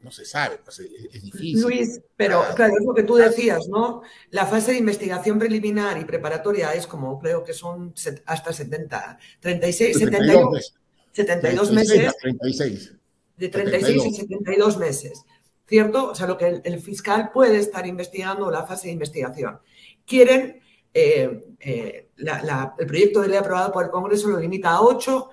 no 0.00 0.12
se 0.12 0.24
sabe, 0.24 0.60
pues, 0.62 0.78
es, 0.78 1.22
difícil. 1.22 1.62
Luis, 1.62 2.00
pero 2.16 2.40
ah, 2.40 2.54
claro, 2.54 2.74
es 2.78 2.86
lo 2.86 2.94
que 2.94 3.02
tú 3.02 3.16
decías, 3.16 3.66
¿no? 3.66 4.02
La 4.30 4.46
fase 4.46 4.70
de 4.70 4.78
investigación 4.78 5.36
preliminar 5.36 5.98
y 5.98 6.04
preparatoria 6.04 6.72
es 6.74 6.86
como, 6.86 7.18
creo 7.18 7.42
que 7.42 7.52
son 7.52 7.92
hasta 8.26 8.52
70, 8.52 9.18
36, 9.40 9.98
72, 9.98 10.74
72 11.10 11.72
meses. 11.72 12.14
36. 12.20 12.92
De 13.36 13.48
36 13.48 14.06
y 14.06 14.14
72 14.14 14.78
meses, 14.78 15.24
¿cierto? 15.66 16.10
O 16.10 16.14
sea, 16.14 16.26
lo 16.26 16.38
que 16.38 16.62
el, 16.64 16.80
fiscal 16.80 17.30
puede 17.32 17.58
estar 17.58 17.86
investigando 17.86 18.50
la 18.50 18.66
fase 18.66 18.88
de 18.88 18.94
investigación. 18.94 19.58
Quieren, 20.06 20.60
eh, 20.94 21.44
eh, 21.60 22.08
el 22.16 22.86
proyecto 22.86 23.20
de 23.20 23.28
ley 23.28 23.36
aprobado 23.36 23.72
por 23.72 23.84
el 23.84 23.90
Congreso 23.90 24.28
lo 24.28 24.38
limita 24.38 24.70
a 24.70 24.80
8 24.80 25.30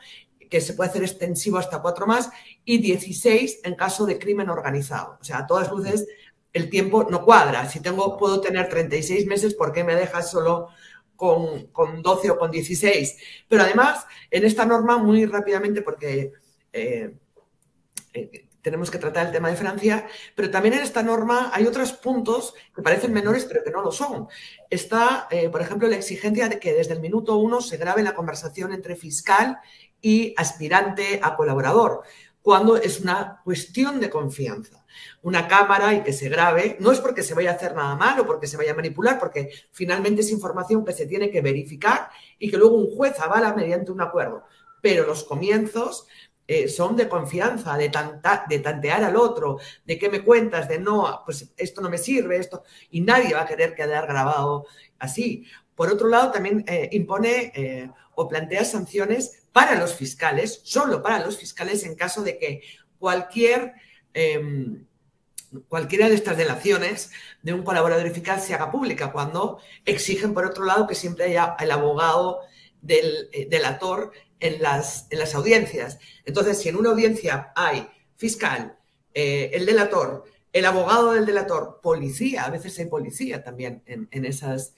que 0.53 0.61
se 0.61 0.75
puede 0.75 0.91
hacer 0.91 1.01
extensivo 1.01 1.57
hasta 1.57 1.81
cuatro 1.81 2.05
más, 2.05 2.29
y 2.63 2.77
16 2.77 3.61
en 3.63 3.73
caso 3.73 4.05
de 4.05 4.19
crimen 4.19 4.51
organizado. 4.51 5.17
O 5.19 5.23
sea, 5.23 5.39
a 5.39 5.47
todas 5.47 5.71
luces 5.71 6.05
el 6.53 6.69
tiempo 6.69 7.07
no 7.09 7.25
cuadra. 7.25 7.67
Si 7.67 7.79
tengo, 7.79 8.17
puedo 8.19 8.39
tener 8.39 8.69
36 8.69 9.25
meses, 9.25 9.55
¿por 9.55 9.73
qué 9.73 9.83
me 9.83 9.95
dejas 9.95 10.29
solo 10.29 10.67
con, 11.15 11.69
con 11.71 12.03
12 12.03 12.29
o 12.29 12.37
con 12.37 12.51
16? 12.51 13.17
Pero 13.47 13.63
además, 13.63 14.05
en 14.29 14.45
esta 14.45 14.63
norma, 14.63 14.99
muy 14.99 15.25
rápidamente, 15.25 15.81
porque 15.81 16.33
eh, 16.71 17.15
eh, 18.13 18.47
tenemos 18.63 18.89
que 18.89 18.97
tratar 18.97 19.27
el 19.27 19.31
tema 19.33 19.49
de 19.49 19.57
Francia, 19.57 20.07
pero 20.35 20.49
también 20.49 20.75
en 20.75 20.81
esta 20.81 21.03
norma 21.03 21.51
hay 21.53 21.67
otros 21.67 21.91
puntos 21.91 22.53
que 22.73 22.81
parecen 22.81 23.11
menores, 23.11 23.45
pero 23.45 23.63
que 23.63 23.71
no 23.71 23.81
lo 23.81 23.91
son. 23.91 24.27
Está, 24.69 25.27
eh, 25.29 25.49
por 25.49 25.61
ejemplo, 25.61 25.87
la 25.87 25.97
exigencia 25.97 26.47
de 26.47 26.59
que 26.59 26.73
desde 26.73 26.93
el 26.93 27.01
minuto 27.01 27.35
uno 27.35 27.59
se 27.61 27.77
grabe 27.77 28.03
la 28.03 28.15
conversación 28.15 28.71
entre 28.71 28.95
fiscal 28.95 29.59
y 30.01 30.33
aspirante 30.37 31.19
a 31.21 31.35
colaborador, 31.35 32.03
cuando 32.41 32.77
es 32.77 32.99
una 32.99 33.41
cuestión 33.43 33.99
de 33.99 34.09
confianza. 34.09 34.85
Una 35.21 35.47
cámara 35.47 35.93
y 35.93 36.03
que 36.03 36.13
se 36.13 36.29
grabe, 36.29 36.77
no 36.79 36.91
es 36.91 36.99
porque 36.99 37.23
se 37.23 37.33
vaya 37.33 37.51
a 37.51 37.55
hacer 37.55 37.73
nada 37.73 37.95
mal 37.95 38.19
o 38.19 38.25
porque 38.25 38.47
se 38.47 38.57
vaya 38.57 38.71
a 38.71 38.75
manipular, 38.75 39.19
porque 39.19 39.49
finalmente 39.71 40.21
es 40.21 40.29
información 40.29 40.85
que 40.85 40.93
se 40.93 41.05
tiene 41.05 41.31
que 41.31 41.41
verificar 41.41 42.09
y 42.37 42.49
que 42.49 42.57
luego 42.57 42.75
un 42.75 42.95
juez 42.95 43.19
avala 43.19 43.53
mediante 43.53 43.91
un 43.91 44.01
acuerdo. 44.01 44.43
Pero 44.81 45.05
los 45.05 45.23
comienzos 45.23 46.05
eh, 46.45 46.67
son 46.67 46.97
de 46.97 47.07
confianza, 47.07 47.77
de, 47.77 47.89
de 48.49 48.59
tantear 48.59 49.03
al 49.03 49.15
otro, 49.15 49.59
de 49.85 49.97
qué 49.97 50.09
me 50.09 50.23
cuentas, 50.23 50.67
de 50.67 50.77
no, 50.77 51.21
pues 51.25 51.53
esto 51.55 51.79
no 51.81 51.89
me 51.89 51.97
sirve, 51.97 52.37
esto, 52.37 52.63
y 52.91 52.99
nadie 52.99 53.33
va 53.33 53.41
a 53.41 53.45
querer 53.45 53.73
quedar 53.73 54.07
grabado 54.07 54.65
así. 54.99 55.45
Por 55.73 55.89
otro 55.89 56.09
lado, 56.09 56.31
también 56.31 56.65
eh, 56.67 56.89
impone 56.91 57.53
eh, 57.55 57.89
o 58.15 58.27
plantea 58.27 58.65
sanciones 58.65 59.43
para 59.53 59.75
los 59.75 59.93
fiscales, 59.93 60.59
solo 60.63 61.01
para 61.01 61.23
los 61.23 61.37
fiscales 61.37 61.85
en 61.85 61.95
caso 61.95 62.23
de 62.23 62.37
que 62.37 62.61
cualquier, 62.99 63.73
em, 64.13 64.85
cualquiera 65.69 66.09
de 66.09 66.15
estas 66.15 66.35
delaciones 66.35 67.11
de 67.41 67.53
un 67.53 67.63
colaborador 67.63 68.05
eficaz 68.05 68.45
se 68.45 68.53
haga 68.53 68.69
pública, 68.69 69.13
cuando 69.13 69.59
exigen, 69.85 70.33
por 70.33 70.45
otro 70.45 70.65
lado, 70.65 70.87
que 70.87 70.95
siempre 70.95 71.25
haya 71.25 71.55
el 71.59 71.71
abogado 71.71 72.41
del 72.81 73.29
delator 73.49 74.11
en 74.43 74.61
las, 74.61 75.07
en 75.09 75.19
las 75.19 75.33
audiencias. 75.35 75.99
Entonces, 76.25 76.59
si 76.59 76.67
en 76.67 76.75
una 76.75 76.89
audiencia 76.89 77.53
hay 77.55 77.87
fiscal, 78.17 78.77
eh, 79.13 79.51
el 79.53 79.65
delator, 79.65 80.25
el 80.51 80.65
abogado 80.65 81.13
del 81.13 81.25
delator, 81.25 81.79
policía, 81.81 82.43
a 82.43 82.49
veces 82.49 82.77
hay 82.77 82.87
policía 82.87 83.41
también 83.41 83.81
en, 83.85 84.25
esas, 84.25 84.75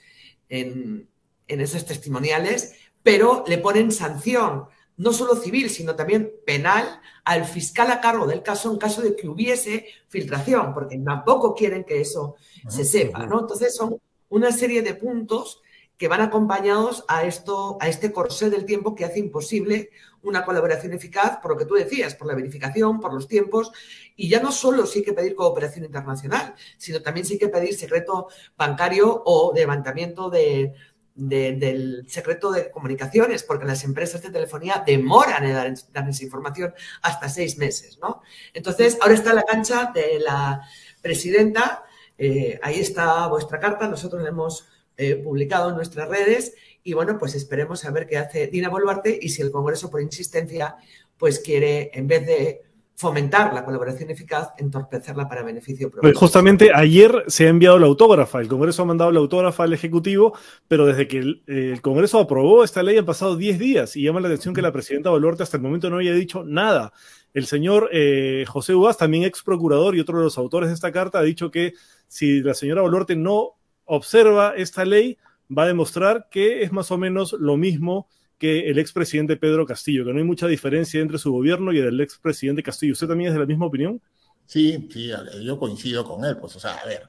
en, 0.49 1.09
en 1.47 1.61
esas 1.61 1.83
testimoniales, 1.83 2.73
pero 3.01 3.43
le 3.47 3.57
ponen 3.57 3.91
sanción, 3.91 4.65
no 4.97 5.11
solo 5.11 5.35
civil, 5.35 5.71
sino 5.71 5.95
también 5.95 6.31
penal, 6.45 7.01
al 7.23 7.45
fiscal 7.45 7.89
a 7.89 8.01
cargo 8.01 8.27
del 8.27 8.43
caso 8.43 8.71
en 8.71 8.77
caso 8.77 9.01
de 9.01 9.15
que 9.15 9.27
hubiese 9.27 9.87
filtración, 10.07 10.73
porque 10.75 10.97
tampoco 10.99 11.55
quieren 11.55 11.83
que 11.83 12.01
eso 12.01 12.35
se 12.69 12.85
sepa, 12.85 13.25
¿no? 13.25 13.41
Entonces 13.41 13.75
son 13.75 13.99
una 14.29 14.51
serie 14.51 14.83
de 14.83 14.93
puntos 14.93 15.61
que 15.97 16.07
van 16.07 16.21
acompañados 16.21 17.05
a 17.07 17.23
esto, 17.23 17.77
a 17.79 17.87
este 17.87 18.11
corsé 18.11 18.49
del 18.49 18.65
tiempo 18.65 18.95
que 18.95 19.05
hace 19.05 19.19
imposible 19.19 19.91
una 20.23 20.43
colaboración 20.43 20.93
eficaz, 20.93 21.37
por 21.37 21.51
lo 21.51 21.57
que 21.57 21.65
tú 21.65 21.75
decías, 21.75 22.15
por 22.15 22.27
la 22.27 22.35
verificación, 22.35 22.99
por 22.99 23.13
los 23.13 23.27
tiempos, 23.27 23.71
y 24.15 24.27
ya 24.27 24.41
no 24.41 24.51
solo 24.51 24.85
sí 24.85 25.03
que 25.03 25.13
pedir 25.13 25.35
cooperación 25.35 25.85
internacional, 25.85 26.55
sino 26.77 27.01
también 27.01 27.25
sí 27.25 27.37
que 27.37 27.47
pedir 27.47 27.75
secreto 27.75 28.27
bancario 28.57 29.21
o 29.25 29.53
levantamiento 29.53 30.29
de, 30.29 30.73
del 31.13 32.05
secreto 32.09 32.51
de 32.51 32.71
comunicaciones, 32.71 33.43
porque 33.43 33.65
las 33.65 33.83
empresas 33.83 34.21
de 34.21 34.31
telefonía 34.31 34.83
demoran 34.85 35.43
en 35.45 35.53
dar, 35.93 36.09
esa 36.09 36.23
información 36.23 36.73
hasta 37.03 37.29
seis 37.29 37.57
meses, 37.57 37.99
¿no? 38.01 38.21
Entonces, 38.53 38.97
ahora 39.01 39.13
está 39.13 39.33
la 39.33 39.43
cancha 39.43 39.91
de 39.93 40.19
la 40.19 40.61
presidenta, 41.01 41.83
eh, 42.17 42.59
ahí 42.63 42.79
está 42.79 43.27
vuestra 43.27 43.59
carta, 43.59 43.87
nosotros 43.87 44.23
la 44.23 44.29
hemos 44.29 44.67
eh, 44.97 45.15
publicado 45.15 45.69
en 45.69 45.75
nuestras 45.75 46.09
redes 46.09 46.53
y 46.83 46.93
bueno, 46.93 47.17
pues 47.17 47.35
esperemos 47.35 47.83
a 47.85 47.91
ver 47.91 48.07
qué 48.07 48.17
hace 48.17 48.47
Dina 48.47 48.69
Boluarte 48.69 49.17
y 49.21 49.29
si 49.29 49.41
el 49.41 49.51
Congreso 49.51 49.89
por 49.89 50.01
insistencia 50.01 50.75
pues 51.17 51.39
quiere, 51.39 51.91
en 51.93 52.07
vez 52.07 52.25
de 52.25 52.61
fomentar 52.95 53.53
la 53.53 53.65
colaboración 53.65 54.09
eficaz, 54.09 54.49
entorpecerla 54.57 55.27
para 55.27 55.43
beneficio 55.43 55.89
propio. 55.89 56.09
Pues 56.09 56.17
justamente 56.17 56.71
ayer 56.73 57.25
se 57.27 57.45
ha 57.45 57.49
enviado 57.49 57.77
la 57.77 57.87
autógrafa, 57.87 58.39
el 58.39 58.47
Congreso 58.47 58.83
ha 58.83 58.85
mandado 58.85 59.11
la 59.11 59.19
autógrafa 59.19 59.63
al 59.63 59.73
Ejecutivo, 59.73 60.37
pero 60.67 60.85
desde 60.85 61.07
que 61.07 61.17
el, 61.17 61.81
Congreso 61.81 62.19
aprobó 62.19 62.63
esta 62.63 62.83
ley 62.83 62.97
han 62.97 63.05
pasado 63.05 63.35
10 63.35 63.59
días 63.59 63.97
y 63.97 64.03
llama 64.03 64.21
la 64.21 64.29
atención 64.29 64.53
que 64.53 64.61
la 64.61 64.71
presidenta 64.71 65.09
Boluarte 65.09 65.43
hasta 65.43 65.57
el 65.57 65.63
momento 65.63 65.89
no 65.89 65.97
haya 65.97 66.13
dicho 66.13 66.43
nada. 66.45 66.93
El 67.33 67.47
señor 67.47 67.89
eh, 67.91 68.45
José 68.47 68.73
Ugaz, 68.73 68.97
también 68.97 69.25
ex 69.25 69.43
procurador 69.43 69.95
y 69.95 69.99
otro 69.99 70.17
de 70.19 70.23
los 70.23 70.37
autores 70.37 70.69
de 70.69 70.75
esta 70.75 70.93
carta, 70.93 71.19
ha 71.19 71.23
dicho 71.23 71.51
que 71.51 71.73
si 72.07 72.41
la 72.41 72.53
señora 72.53 72.81
Boluarte 72.81 73.17
no 73.17 73.55
observa 73.85 74.53
esta 74.55 74.85
ley, 74.85 75.17
va 75.55 75.63
a 75.63 75.67
demostrar 75.67 76.27
que 76.29 76.63
es 76.63 76.71
más 76.71 76.91
o 76.91 76.97
menos 76.97 77.33
lo 77.33 77.57
mismo 77.57 78.07
que 78.37 78.69
el 78.69 78.79
expresidente 78.79 79.37
Pedro 79.37 79.65
Castillo, 79.65 80.03
que 80.03 80.11
no 80.11 80.19
hay 80.19 80.25
mucha 80.25 80.47
diferencia 80.47 80.99
entre 81.01 81.17
su 81.17 81.31
gobierno 81.31 81.71
y 81.71 81.77
el 81.79 81.85
del 81.85 82.01
expresidente 82.01 82.63
Castillo. 82.63 82.93
¿Usted 82.93 83.07
también 83.07 83.29
es 83.29 83.33
de 83.33 83.39
la 83.39 83.45
misma 83.45 83.67
opinión? 83.67 84.01
Sí, 84.45 84.87
sí, 84.91 85.11
yo 85.41 85.57
coincido 85.57 86.03
con 86.03 86.23
él. 86.25 86.37
Pues, 86.37 86.55
o 86.55 86.59
sea, 86.59 86.75
a 86.75 86.85
ver, 86.85 87.07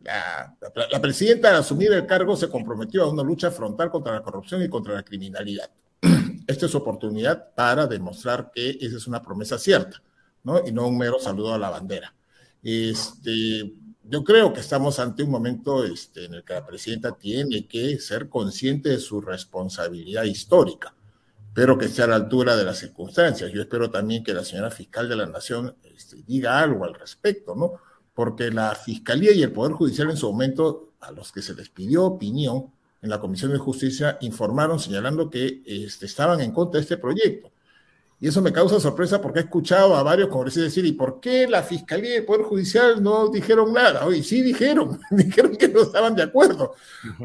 la, 0.00 0.56
la, 0.90 1.00
presidenta 1.00 1.50
al 1.50 1.56
asumir 1.56 1.92
el 1.92 2.06
cargo 2.06 2.36
se 2.36 2.48
comprometió 2.48 3.04
a 3.04 3.10
una 3.10 3.22
lucha 3.22 3.50
frontal 3.50 3.90
contra 3.90 4.14
la 4.14 4.22
corrupción 4.22 4.62
y 4.62 4.68
contra 4.68 4.94
la 4.94 5.02
criminalidad. 5.02 5.70
Esta 6.46 6.66
es 6.66 6.74
oportunidad 6.74 7.54
para 7.54 7.86
demostrar 7.86 8.50
que 8.52 8.70
esa 8.80 8.96
es 8.96 9.06
una 9.06 9.22
promesa 9.22 9.58
cierta, 9.58 10.02
¿no? 10.42 10.66
Y 10.66 10.72
no 10.72 10.88
un 10.88 10.98
mero 10.98 11.20
saludo 11.20 11.54
a 11.54 11.58
la 11.58 11.70
bandera. 11.70 12.12
Este, 12.62 13.72
yo 14.04 14.24
creo 14.24 14.52
que 14.52 14.60
estamos 14.60 14.98
ante 14.98 15.22
un 15.22 15.30
momento 15.30 15.84
este, 15.84 16.24
en 16.24 16.34
el 16.34 16.44
que 16.44 16.54
la 16.54 16.66
presidenta 16.66 17.12
tiene 17.12 17.66
que 17.66 17.98
ser 17.98 18.28
consciente 18.28 18.90
de 18.90 18.98
su 18.98 19.20
responsabilidad 19.20 20.24
histórica, 20.24 20.94
pero 21.54 21.78
que 21.78 21.86
esté 21.86 22.02
a 22.02 22.08
la 22.08 22.16
altura 22.16 22.56
de 22.56 22.64
las 22.64 22.78
circunstancias. 22.78 23.52
Yo 23.52 23.62
espero 23.62 23.90
también 23.90 24.24
que 24.24 24.34
la 24.34 24.44
señora 24.44 24.70
fiscal 24.70 25.08
de 25.08 25.16
la 25.16 25.26
Nación 25.26 25.76
este, 25.84 26.22
diga 26.26 26.58
algo 26.58 26.84
al 26.84 26.94
respecto, 26.94 27.54
¿no? 27.54 27.74
Porque 28.14 28.50
la 28.50 28.74
Fiscalía 28.74 29.32
y 29.32 29.42
el 29.42 29.52
Poder 29.52 29.72
Judicial 29.72 30.10
en 30.10 30.16
su 30.16 30.30
momento, 30.30 30.94
a 31.00 31.12
los 31.12 31.30
que 31.32 31.42
se 31.42 31.54
les 31.54 31.68
pidió 31.68 32.04
opinión 32.04 32.72
en 33.00 33.10
la 33.10 33.20
Comisión 33.20 33.52
de 33.52 33.58
Justicia, 33.58 34.18
informaron 34.20 34.80
señalando 34.80 35.30
que 35.30 35.62
este, 35.64 36.06
estaban 36.06 36.40
en 36.40 36.52
contra 36.52 36.78
de 36.78 36.82
este 36.82 36.96
proyecto. 36.96 37.51
Y 38.22 38.28
eso 38.28 38.40
me 38.40 38.52
causa 38.52 38.78
sorpresa 38.78 39.20
porque 39.20 39.40
he 39.40 39.42
escuchado 39.42 39.96
a 39.96 40.02
varios 40.04 40.28
congresistas 40.28 40.66
decir, 40.66 40.86
¿y 40.86 40.92
por 40.92 41.18
qué 41.18 41.48
la 41.48 41.64
Fiscalía 41.64 42.14
y 42.14 42.16
el 42.18 42.24
Poder 42.24 42.42
Judicial 42.42 43.02
no 43.02 43.28
dijeron 43.28 43.72
nada? 43.72 44.06
Oye, 44.06 44.22
sí 44.22 44.42
dijeron, 44.42 45.00
dijeron 45.10 45.56
que 45.56 45.66
no 45.66 45.82
estaban 45.82 46.14
de 46.14 46.22
acuerdo. 46.22 46.72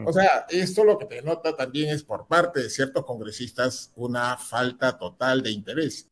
O 0.04 0.12
sea, 0.12 0.48
esto 0.50 0.84
lo 0.84 0.98
que 0.98 1.06
te 1.06 1.22
nota 1.22 1.56
también 1.56 1.90
es 1.90 2.02
por 2.02 2.26
parte 2.26 2.64
de 2.64 2.72
ciertos 2.72 3.06
congresistas 3.06 3.92
una 3.96 4.38
falta 4.38 4.98
total 4.98 5.44
de 5.44 5.52
interés. 5.52 6.10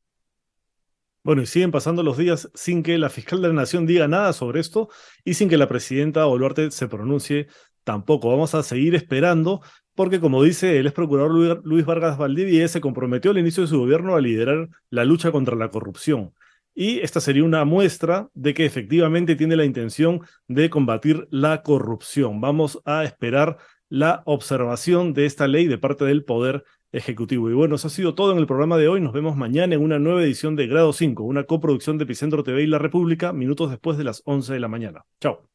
Bueno, 1.23 1.41
y 1.41 1.47
siguen 1.47 1.71
pasando 1.71 2.03
los 2.03 2.15
días 2.15 2.51
sin 2.53 2.83
que 2.83 2.99
la 2.99 3.09
fiscal 3.09 3.41
de 3.41 3.47
la 3.47 3.55
Nación 3.55 3.87
diga 3.87 4.07
nada 4.07 4.33
sobre 4.33 4.59
esto 4.59 4.89
y 5.23 5.33
sin 5.33 5.49
que 5.49 5.57
la 5.57 5.67
presidenta 5.67 6.25
Boluarte 6.25 6.69
se 6.69 6.87
pronuncie 6.87 7.47
tampoco. 7.83 8.29
Vamos 8.29 8.53
a 8.53 8.61
seguir 8.61 8.93
esperando 8.93 9.61
porque 9.95 10.19
como 10.19 10.43
dice 10.43 10.77
el 10.77 10.87
ex 10.87 10.93
procurador 10.93 11.61
Luis 11.65 11.85
Vargas 11.85 12.17
Valdivia, 12.17 12.67
se 12.67 12.81
comprometió 12.81 13.31
al 13.31 13.37
inicio 13.37 13.63
de 13.63 13.69
su 13.69 13.79
gobierno 13.79 14.15
a 14.15 14.21
liderar 14.21 14.69
la 14.89 15.05
lucha 15.05 15.31
contra 15.31 15.55
la 15.55 15.69
corrupción. 15.69 16.33
Y 16.75 16.99
esta 16.99 17.21
sería 17.21 17.45
una 17.45 17.63
muestra 17.63 18.29
de 18.33 18.53
que 18.53 18.65
efectivamente 18.65 19.37
tiene 19.37 19.55
la 19.55 19.63
intención 19.63 20.21
de 20.49 20.69
combatir 20.69 21.25
la 21.31 21.63
corrupción. 21.63 22.41
Vamos 22.41 22.81
a 22.83 23.05
esperar 23.05 23.57
la 23.87 24.23
observación 24.25 25.13
de 25.13 25.25
esta 25.25 25.47
ley 25.47 25.67
de 25.67 25.77
parte 25.77 26.03
del 26.03 26.25
Poder 26.25 26.65
Ejecutivo. 26.91 27.49
Y 27.49 27.53
bueno, 27.53 27.75
eso 27.75 27.87
ha 27.87 27.91
sido 27.91 28.13
todo 28.13 28.33
en 28.33 28.39
el 28.39 28.47
programa 28.47 28.77
de 28.77 28.89
hoy. 28.89 28.99
Nos 28.99 29.13
vemos 29.13 29.37
mañana 29.37 29.75
en 29.75 29.81
una 29.81 29.99
nueva 29.99 30.23
edición 30.23 30.55
de 30.57 30.67
Grado 30.67 30.91
5, 30.91 31.23
una 31.23 31.45
coproducción 31.45 31.97
de 31.97 32.03
Epicentro 32.03 32.43
TV 32.43 32.63
y 32.63 32.67
La 32.67 32.79
República, 32.79 33.31
minutos 33.31 33.69
después 33.69 33.97
de 33.97 34.03
las 34.03 34.21
11 34.25 34.53
de 34.53 34.59
la 34.59 34.67
mañana. 34.67 35.05
Chao. 35.21 35.54